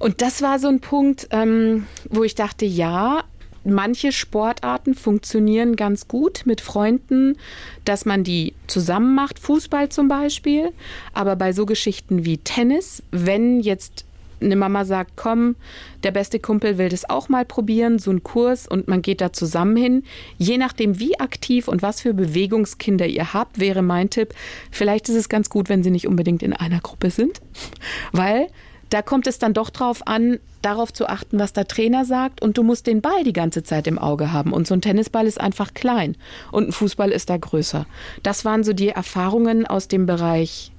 Und 0.01 0.21
das 0.21 0.41
war 0.41 0.57
so 0.57 0.67
ein 0.67 0.79
Punkt, 0.79 1.27
ähm, 1.31 1.85
wo 2.09 2.23
ich 2.23 2.33
dachte, 2.33 2.65
ja, 2.65 3.23
manche 3.63 4.11
Sportarten 4.11 4.95
funktionieren 4.95 5.75
ganz 5.75 6.07
gut 6.07 6.43
mit 6.45 6.61
Freunden, 6.61 7.37
dass 7.85 8.05
man 8.05 8.23
die 8.23 8.53
zusammen 8.67 9.15
macht, 9.15 9.39
Fußball 9.39 9.89
zum 9.89 10.07
Beispiel. 10.07 10.71
Aber 11.13 11.35
bei 11.35 11.53
so 11.53 11.65
Geschichten 11.65 12.25
wie 12.25 12.37
Tennis, 12.37 13.03
wenn 13.11 13.59
jetzt 13.59 14.05
eine 14.41 14.55
Mama 14.55 14.85
sagt, 14.85 15.11
komm, 15.15 15.55
der 16.03 16.11
beste 16.11 16.39
Kumpel 16.39 16.77
will 16.77 16.89
das 16.89 17.09
auch 17.09 17.29
mal 17.29 17.45
probieren, 17.45 17.99
so 17.99 18.11
ein 18.11 18.23
Kurs 18.23 18.67
und 18.67 18.87
man 18.87 19.01
geht 19.01 19.21
da 19.21 19.31
zusammen 19.31 19.75
hin. 19.75 20.03
Je 20.37 20.57
nachdem, 20.57 20.99
wie 20.99 21.19
aktiv 21.19 21.67
und 21.67 21.81
was 21.81 22.01
für 22.01 22.13
Bewegungskinder 22.13 23.05
ihr 23.05 23.33
habt, 23.33 23.59
wäre 23.59 23.81
mein 23.81 24.09
Tipp, 24.09 24.33
vielleicht 24.71 25.09
ist 25.09 25.15
es 25.15 25.29
ganz 25.29 25.49
gut, 25.49 25.69
wenn 25.69 25.83
sie 25.83 25.91
nicht 25.91 26.07
unbedingt 26.07 26.43
in 26.43 26.53
einer 26.53 26.79
Gruppe 26.79 27.11
sind, 27.11 27.41
weil 28.11 28.47
da 28.91 29.01
kommt 29.01 29.25
es 29.25 29.39
dann 29.39 29.53
doch 29.53 29.69
drauf 29.69 30.05
an, 30.05 30.39
darauf 30.61 30.93
zu 30.93 31.07
achten, 31.07 31.39
was 31.39 31.53
der 31.53 31.67
Trainer 31.67 32.05
sagt 32.05 32.41
und 32.41 32.57
du 32.57 32.63
musst 32.63 32.85
den 32.85 33.01
Ball 33.01 33.23
die 33.23 33.33
ganze 33.33 33.63
Zeit 33.63 33.87
im 33.87 33.97
Auge 33.97 34.31
haben 34.31 34.53
und 34.53 34.67
so 34.67 34.75
ein 34.75 34.81
Tennisball 34.81 35.25
ist 35.25 35.41
einfach 35.41 35.73
klein 35.73 36.15
und 36.51 36.67
ein 36.67 36.71
Fußball 36.71 37.09
ist 37.09 37.29
da 37.29 37.37
größer. 37.37 37.85
Das 38.21 38.45
waren 38.45 38.63
so 38.63 38.73
die 38.73 38.89
Erfahrungen 38.89 39.65
aus 39.65 39.87
dem 39.87 40.05
Bereich 40.05 40.71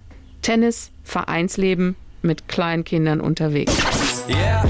Tennis, 0.43 0.91
Vereinsleben 1.03 1.97
mit 2.21 2.49
kleinen 2.49 2.85
Kindern 2.85 3.21
unterwegs. 3.21 3.75
Yeah. 4.29 4.65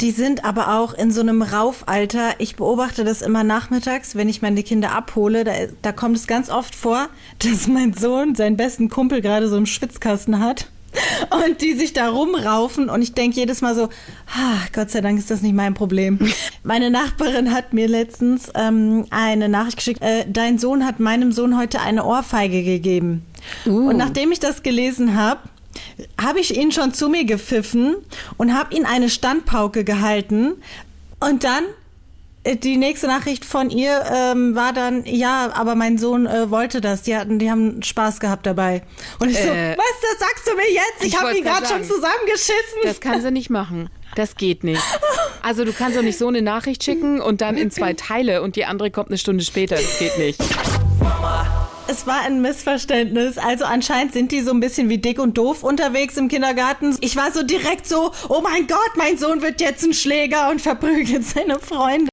Die 0.00 0.10
sind 0.10 0.44
aber 0.44 0.80
auch 0.80 0.94
in 0.94 1.12
so 1.12 1.20
einem 1.20 1.42
Raufalter. 1.42 2.34
Ich 2.38 2.56
beobachte 2.56 3.04
das 3.04 3.22
immer 3.22 3.44
nachmittags, 3.44 4.16
wenn 4.16 4.28
ich 4.28 4.42
meine 4.42 4.62
Kinder 4.62 4.92
abhole. 4.92 5.44
Da, 5.44 5.52
da 5.80 5.92
kommt 5.92 6.16
es 6.16 6.26
ganz 6.26 6.50
oft 6.50 6.74
vor, 6.74 7.08
dass 7.38 7.68
mein 7.68 7.92
Sohn 7.92 8.34
seinen 8.34 8.56
besten 8.56 8.88
Kumpel 8.88 9.20
gerade 9.20 9.48
so 9.48 9.56
im 9.56 9.66
Schwitzkasten 9.66 10.40
hat 10.40 10.66
und 11.46 11.60
die 11.60 11.74
sich 11.74 11.92
da 11.92 12.08
rumraufen 12.08 12.88
und 12.88 13.02
ich 13.02 13.14
denke 13.14 13.36
jedes 13.36 13.60
Mal 13.60 13.74
so, 13.74 13.88
ah, 14.34 14.58
Gott 14.72 14.90
sei 14.90 15.00
Dank 15.00 15.18
ist 15.18 15.30
das 15.30 15.42
nicht 15.42 15.54
mein 15.54 15.74
Problem. 15.74 16.18
Meine 16.62 16.90
Nachbarin 16.90 17.52
hat 17.52 17.72
mir 17.72 17.88
letztens 17.88 18.50
ähm, 18.54 19.06
eine 19.10 19.48
Nachricht 19.48 19.76
geschickt, 19.76 20.02
äh, 20.02 20.24
dein 20.28 20.58
Sohn 20.58 20.84
hat 20.84 21.00
meinem 21.00 21.32
Sohn 21.32 21.58
heute 21.58 21.80
eine 21.80 22.04
Ohrfeige 22.04 22.62
gegeben. 22.62 23.24
Uh. 23.66 23.90
Und 23.90 23.96
nachdem 23.96 24.32
ich 24.32 24.40
das 24.40 24.62
gelesen 24.62 25.16
habe, 25.16 25.40
habe 26.20 26.40
ich 26.40 26.56
ihn 26.56 26.72
schon 26.72 26.92
zu 26.92 27.08
mir 27.08 27.24
gepfiffen 27.24 27.96
und 28.36 28.54
habe 28.54 28.74
ihn 28.74 28.84
eine 28.84 29.08
Standpauke 29.08 29.84
gehalten 29.84 30.54
und 31.20 31.44
dann 31.44 31.64
die 32.44 32.76
nächste 32.76 33.06
Nachricht 33.06 33.44
von 33.44 33.70
ihr 33.70 34.04
ähm, 34.12 34.54
war 34.54 34.72
dann, 34.72 35.04
ja, 35.04 35.52
aber 35.54 35.74
mein 35.74 35.98
Sohn 35.98 36.26
äh, 36.26 36.50
wollte 36.50 36.80
das. 36.80 37.02
Die 37.02 37.16
hatten, 37.16 37.38
die 37.38 37.50
haben 37.50 37.82
Spaß 37.82 38.18
gehabt 38.20 38.46
dabei. 38.46 38.82
Und 39.20 39.30
ich 39.30 39.36
so, 39.36 39.48
äh, 39.48 39.76
was, 39.76 39.86
das 40.10 40.18
sagst 40.18 40.46
du 40.48 40.56
mir 40.56 40.70
jetzt? 40.72 40.96
Ich, 41.00 41.08
ich 41.08 41.20
habe 41.20 41.36
ihn 41.36 41.44
gerade 41.44 41.66
schon 41.66 41.84
zusammengeschissen. 41.84 42.80
Das 42.82 43.00
kann 43.00 43.20
sie 43.20 43.30
nicht 43.30 43.50
machen. 43.50 43.90
Das 44.16 44.36
geht 44.36 44.64
nicht. 44.64 44.82
Also 45.42 45.64
du 45.64 45.72
kannst 45.72 45.96
doch 45.96 46.02
nicht 46.02 46.18
so 46.18 46.28
eine 46.28 46.42
Nachricht 46.42 46.84
schicken 46.84 47.20
und 47.20 47.40
dann 47.40 47.56
in 47.56 47.70
zwei 47.70 47.94
Teile 47.94 48.42
und 48.42 48.56
die 48.56 48.64
andere 48.64 48.90
kommt 48.90 49.08
eine 49.08 49.18
Stunde 49.18 49.42
später. 49.42 49.76
Das 49.76 49.98
geht 49.98 50.18
nicht. 50.18 50.38
Es 51.88 52.06
war 52.06 52.20
ein 52.22 52.40
Missverständnis. 52.40 53.38
Also 53.38 53.64
anscheinend 53.64 54.12
sind 54.12 54.30
die 54.30 54.40
so 54.42 54.50
ein 54.50 54.60
bisschen 54.60 54.88
wie 54.88 54.98
dick 54.98 55.18
und 55.18 55.38
doof 55.38 55.62
unterwegs 55.62 56.16
im 56.16 56.28
Kindergarten. 56.28 56.96
Ich 57.00 57.16
war 57.16 57.32
so 57.32 57.42
direkt 57.42 57.86
so, 57.86 58.12
oh 58.28 58.40
mein 58.42 58.66
Gott, 58.66 58.92
mein 58.96 59.18
Sohn 59.18 59.42
wird 59.42 59.60
jetzt 59.60 59.82
ein 59.84 59.94
Schläger 59.94 60.50
und 60.50 60.60
verprügelt 60.60 61.24
seine 61.24 61.58
Freunde. 61.58 62.08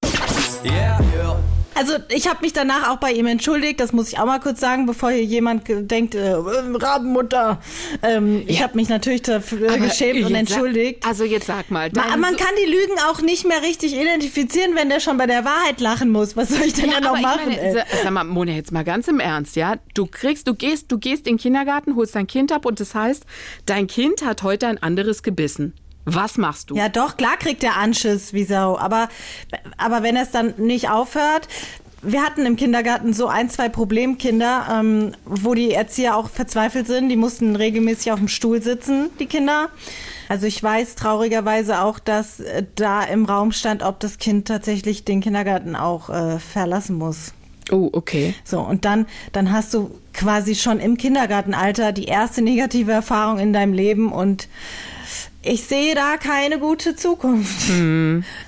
Yeah, 0.66 1.00
yeah. 1.16 1.40
Also 1.76 1.94
ich 2.10 2.28
habe 2.28 2.40
mich 2.42 2.52
danach 2.52 2.90
auch 2.90 2.98
bei 2.98 3.14
ihm 3.14 3.26
entschuldigt, 3.26 3.80
das 3.80 3.94
muss 3.94 4.10
ich 4.10 4.20
auch 4.20 4.26
mal 4.26 4.40
kurz 4.40 4.60
sagen, 4.60 4.86
bevor 4.86 5.12
hier 5.12 5.24
jemand 5.24 5.64
denkt, 5.70 6.14
äh, 6.14 6.34
Rabenmutter. 6.34 7.62
Ähm, 8.04 8.44
Ich 8.48 8.58
Ja. 8.58 8.64
habe 8.64 8.76
mich 8.76 8.90
natürlich 8.90 9.22
dafür 9.22 9.70
Aber 9.70 9.78
geschämt 9.78 10.26
und 10.26 10.32
jetzt 10.32 10.50
sag- 10.50 10.58
entschuldigt. 10.58 11.06
Also 11.08 11.24
jetzt 11.24 11.48
sag 11.48 11.72
mal. 11.72 11.90
Ma- 11.96 12.04
dein 12.10 12.20
man 12.20 12.34
So- 12.34 12.44
kann 12.44 12.54
die 12.62 12.70
Lügen 12.70 13.00
auch 13.10 13.22
nicht 13.22 13.48
mehr 13.48 13.62
richtig 13.62 13.96
identifizieren, 13.96 14.76
wenn 14.76 14.90
der 14.90 15.00
schon 15.00 15.18
bei 15.18 15.26
der 15.26 15.46
Wahrheit 15.46 15.80
lachen 15.80 16.10
muss. 16.10 16.36
Was 16.36 16.50
soll 16.50 16.64
ich 16.66 16.74
denn 16.74 16.92
dann 16.92 17.04
noch 17.04 17.16
ich 17.16 17.22
machen? 17.22 17.42
meine, 17.46 17.62
ey? 17.62 17.74
sa- 17.74 17.86
sag 18.04 18.12
mal, 18.12 18.26
Mona, 18.26 18.52
jetzt 18.52 18.74
mal 18.74 18.84
ganz 18.84 19.08
im 19.08 19.22
Ernst, 19.22 19.56
ja? 19.56 19.76
Du 19.94 20.06
kriegst, 20.06 20.50
du 20.50 20.56
gehst, 20.56 20.92
du 20.92 20.98
gehst 20.98 21.28
in 21.28 21.36
den 21.36 21.40
Kindergarten, 21.42 21.96
holst 21.96 22.14
dein 22.14 22.28
Kind 22.28 22.52
ab 22.52 22.66
und 22.66 22.82
das 22.82 22.94
heißt, 22.94 23.24
dein 23.66 23.88
Kind 23.88 24.26
hat 24.26 24.44
heute 24.44 24.68
ein 24.68 24.84
anderes 24.84 25.24
gebissen. 25.24 25.74
Was 26.06 26.38
machst 26.38 26.70
du? 26.70 26.76
Ja, 26.76 26.90
doch, 26.90 27.18
klar 27.18 27.38
kriegt 27.38 27.64
er 27.64 27.78
Anschiss 27.78 28.34
wie 28.34 28.44
Sau. 28.44 28.78
Aber, 28.78 29.10
aber 29.78 30.04
wenn 30.04 30.16
es 30.16 30.32
dann 30.32 30.54
nicht 30.58 30.90
aufhört. 30.90 31.48
Wir 32.02 32.22
hatten 32.24 32.46
im 32.46 32.56
Kindergarten 32.56 33.12
so 33.12 33.28
ein, 33.28 33.50
zwei 33.50 33.68
Problemkinder, 33.68 34.68
ähm, 34.72 35.12
wo 35.26 35.54
die 35.54 35.74
Erzieher 35.74 36.16
auch 36.16 36.30
verzweifelt 36.30 36.88
sind. 36.88 37.10
Die 37.10 37.18
mussten 37.18 37.58
regelmäßig 37.58 38.14
auf 38.14 38.20
dem 38.20 38.30
Stuhl 38.30 38.62
sitzen, 38.62 39.10
die 39.20 39.26
Kinder. 39.26 39.68
Also 40.30 40.48
ich 40.48 40.64
weiß 40.64 40.96
traurigerweise 40.96 41.82
auch, 41.82 42.00
dass 42.00 42.40
äh, 42.40 42.64
da 42.76 43.04
im 43.04 43.26
Raum 43.26 43.52
stand, 43.52 43.84
ob 43.84 44.00
das 44.00 44.18
Kind 44.18 44.48
tatsächlich 44.48 45.04
den 45.04 45.20
Kindergarten 45.20 45.76
auch 45.76 46.10
äh, 46.10 46.40
verlassen 46.40 46.96
muss. 46.96 47.34
Oh, 47.72 47.90
okay. 47.92 48.34
So, 48.44 48.62
und 48.62 48.86
dann, 48.86 49.06
dann 49.32 49.52
hast 49.52 49.74
du 49.74 49.92
quasi 50.20 50.56
schon 50.56 50.82
im 50.82 50.98
Kindergartenalter 50.98 51.94
die 51.94 52.04
erste 52.04 52.42
negative 52.42 52.92
Erfahrung 52.92 53.40
in 53.40 53.54
deinem 53.54 53.72
Leben 53.72 54.12
und 54.12 54.50
ich 55.42 55.64
sehe 55.64 55.96
da 55.96 56.18
keine 56.18 56.60
gute 56.60 56.98
Zukunft. 56.98 57.72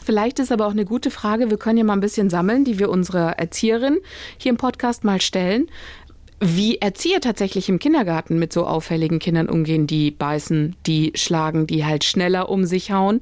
Vielleicht 0.03 0.39
ist 0.39 0.51
aber 0.51 0.67
auch 0.67 0.71
eine 0.71 0.83
gute 0.83 1.09
Frage, 1.11 1.49
wir 1.49 1.57
können 1.57 1.77
ja 1.77 1.85
mal 1.85 1.93
ein 1.93 2.01
bisschen 2.01 2.29
sammeln, 2.29 2.65
die 2.65 2.77
wir 2.77 2.89
unserer 2.89 3.39
Erzieherin 3.39 3.99
hier 4.37 4.49
im 4.49 4.57
Podcast 4.57 5.05
mal 5.05 5.21
stellen. 5.21 5.69
Wie 6.41 6.79
Erzieher 6.79 7.21
tatsächlich 7.21 7.69
im 7.69 7.79
Kindergarten 7.79 8.37
mit 8.37 8.51
so 8.51 8.65
auffälligen 8.65 9.19
Kindern 9.19 9.47
umgehen, 9.47 9.87
die 9.87 10.11
beißen, 10.11 10.75
die 10.85 11.13
schlagen, 11.15 11.67
die 11.67 11.85
halt 11.85 12.03
schneller 12.03 12.49
um 12.49 12.65
sich 12.65 12.91
hauen. 12.91 13.21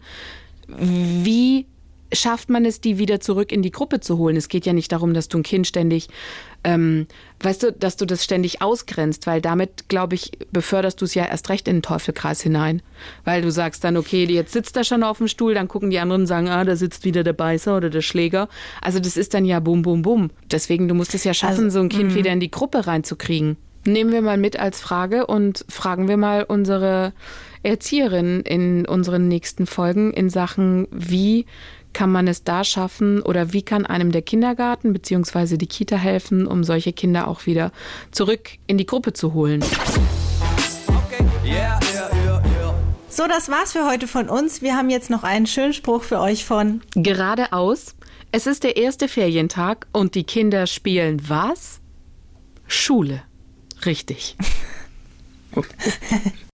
Wie 0.68 1.68
schafft 2.12 2.50
man 2.50 2.66
es, 2.66 2.82
die 2.82 2.98
wieder 2.98 3.20
zurück 3.20 3.52
in 3.52 3.62
die 3.62 3.72
Gruppe 3.72 4.00
zu 4.00 4.18
holen? 4.18 4.36
Es 4.36 4.48
geht 4.50 4.66
ja 4.66 4.74
nicht 4.74 4.92
darum, 4.92 5.14
dass 5.14 5.28
du 5.28 5.38
ein 5.38 5.44
Kind 5.44 5.68
ständig, 5.68 6.08
ähm, 6.64 7.08
weißt 7.41 7.63
du, 7.63 7.71
dass 7.73 7.97
du 7.97 8.06
das 8.06 8.23
ständig 8.23 8.62
ausgrenzt, 8.62 9.28
weil 9.28 9.41
damit, 9.41 9.88
glaube 9.88 10.15
ich, 10.15 10.32
beförderst 10.52 10.99
du 11.02 11.06
es 11.06 11.13
ja 11.13 11.25
erst 11.25 11.49
recht 11.49 11.67
in 11.67 11.78
den 11.78 11.82
Teufelkreis 11.82 12.41
hinein. 12.41 12.82
Weil 13.23 13.41
du 13.41 13.52
sagst 13.52 13.84
dann, 13.84 13.97
okay, 13.97 14.25
jetzt 14.25 14.54
sitzt 14.54 14.75
er 14.78 14.84
schon 14.84 15.04
auf 15.04 15.19
dem 15.19 15.28
Stuhl, 15.28 15.54
dann 15.54 15.67
gucken 15.67 15.89
die 15.89 15.99
anderen 15.99 16.23
und 16.23 16.28
sagen, 16.28 16.49
ah, 16.49 16.63
da 16.63 16.75
sitzt 16.75 17.06
wieder 17.06 17.23
der 17.23 17.34
Beißer 17.34 17.75
oder 17.75 17.89
der 17.89 18.02
Schläger. 18.02 18.49
Also 18.82 18.99
das 18.99 19.17
ist 19.17 19.34
dann 19.34 19.45
ja 19.45 19.60
bum, 19.60 19.82
bum, 19.82 20.02
bum. 20.02 20.30
Deswegen, 20.52 20.88
du 20.88 20.93
musst 20.93 21.13
es 21.13 21.23
ja 21.23 21.34
schaffen, 21.34 21.65
Also, 21.65 21.69
so 21.69 21.80
ein 21.80 21.89
Kind 21.89 22.15
wieder 22.15 22.32
in 22.32 22.39
die 22.39 22.52
Gruppe 22.52 22.88
reinzukriegen. 22.88 23.58
Nehmen 23.86 24.12
wir 24.12 24.21
mal 24.21 24.38
mit 24.38 24.60
als 24.60 24.82
Frage 24.82 25.25
und 25.25 25.65
fragen 25.69 26.10
wir 26.10 26.17
mal 26.17 26.43
unsere 26.43 27.13
Erzieherin 27.63 28.41
in 28.41 28.86
unseren 28.86 29.28
nächsten 29.28 29.65
Folgen 29.65 30.13
in 30.13 30.30
Sachen, 30.30 30.88
wie 30.91 31.45
kann 31.93 32.12
man 32.12 32.28
es 32.28 32.43
da 32.43 32.63
schaffen 32.63 33.21
oder 33.21 33.54
wie 33.54 33.62
kann 33.62 33.86
einem 33.86 34.12
der 34.12 34.21
Kindergarten 34.21 34.93
bzw. 34.93 35.58
die 35.58 35.67
Kita 35.67 35.95
helfen, 35.95 36.47
um 36.47 36.63
solche 36.63 36.93
Kinder 36.93 37.28
auch 37.28 37.45
wieder 37.45 37.71
zurück 38.12 38.52
in 38.67 38.78
die 38.78 38.86
Gruppe 38.86 39.13
zu 39.13 39.34
holen. 39.34 39.63
Okay, 40.88 41.25
yeah, 41.43 41.80
yeah, 41.93 42.10
yeah, 42.23 42.43
yeah. 42.45 42.73
So, 43.10 43.28
das 43.28 43.49
war's 43.49 43.73
für 43.73 43.88
heute 43.88 44.08
von 44.08 44.30
uns. 44.30 44.62
Wir 44.62 44.75
haben 44.75 44.89
jetzt 44.89 45.10
noch 45.10 45.23
einen 45.23 45.47
schönen 45.47 45.73
Spruch 45.73 46.04
für 46.04 46.19
euch 46.19 46.45
von 46.45 46.82
Geradeaus. 46.95 47.95
Es 48.32 48.45
ist 48.45 48.63
der 48.63 48.78
erste 48.78 49.08
Ferientag 49.08 49.88
und 49.91 50.13
die 50.13 50.23
Kinder 50.23 50.67
spielen 50.67 51.21
was? 51.28 51.82
Schule. 52.67 53.23
Richtig. 53.86 54.38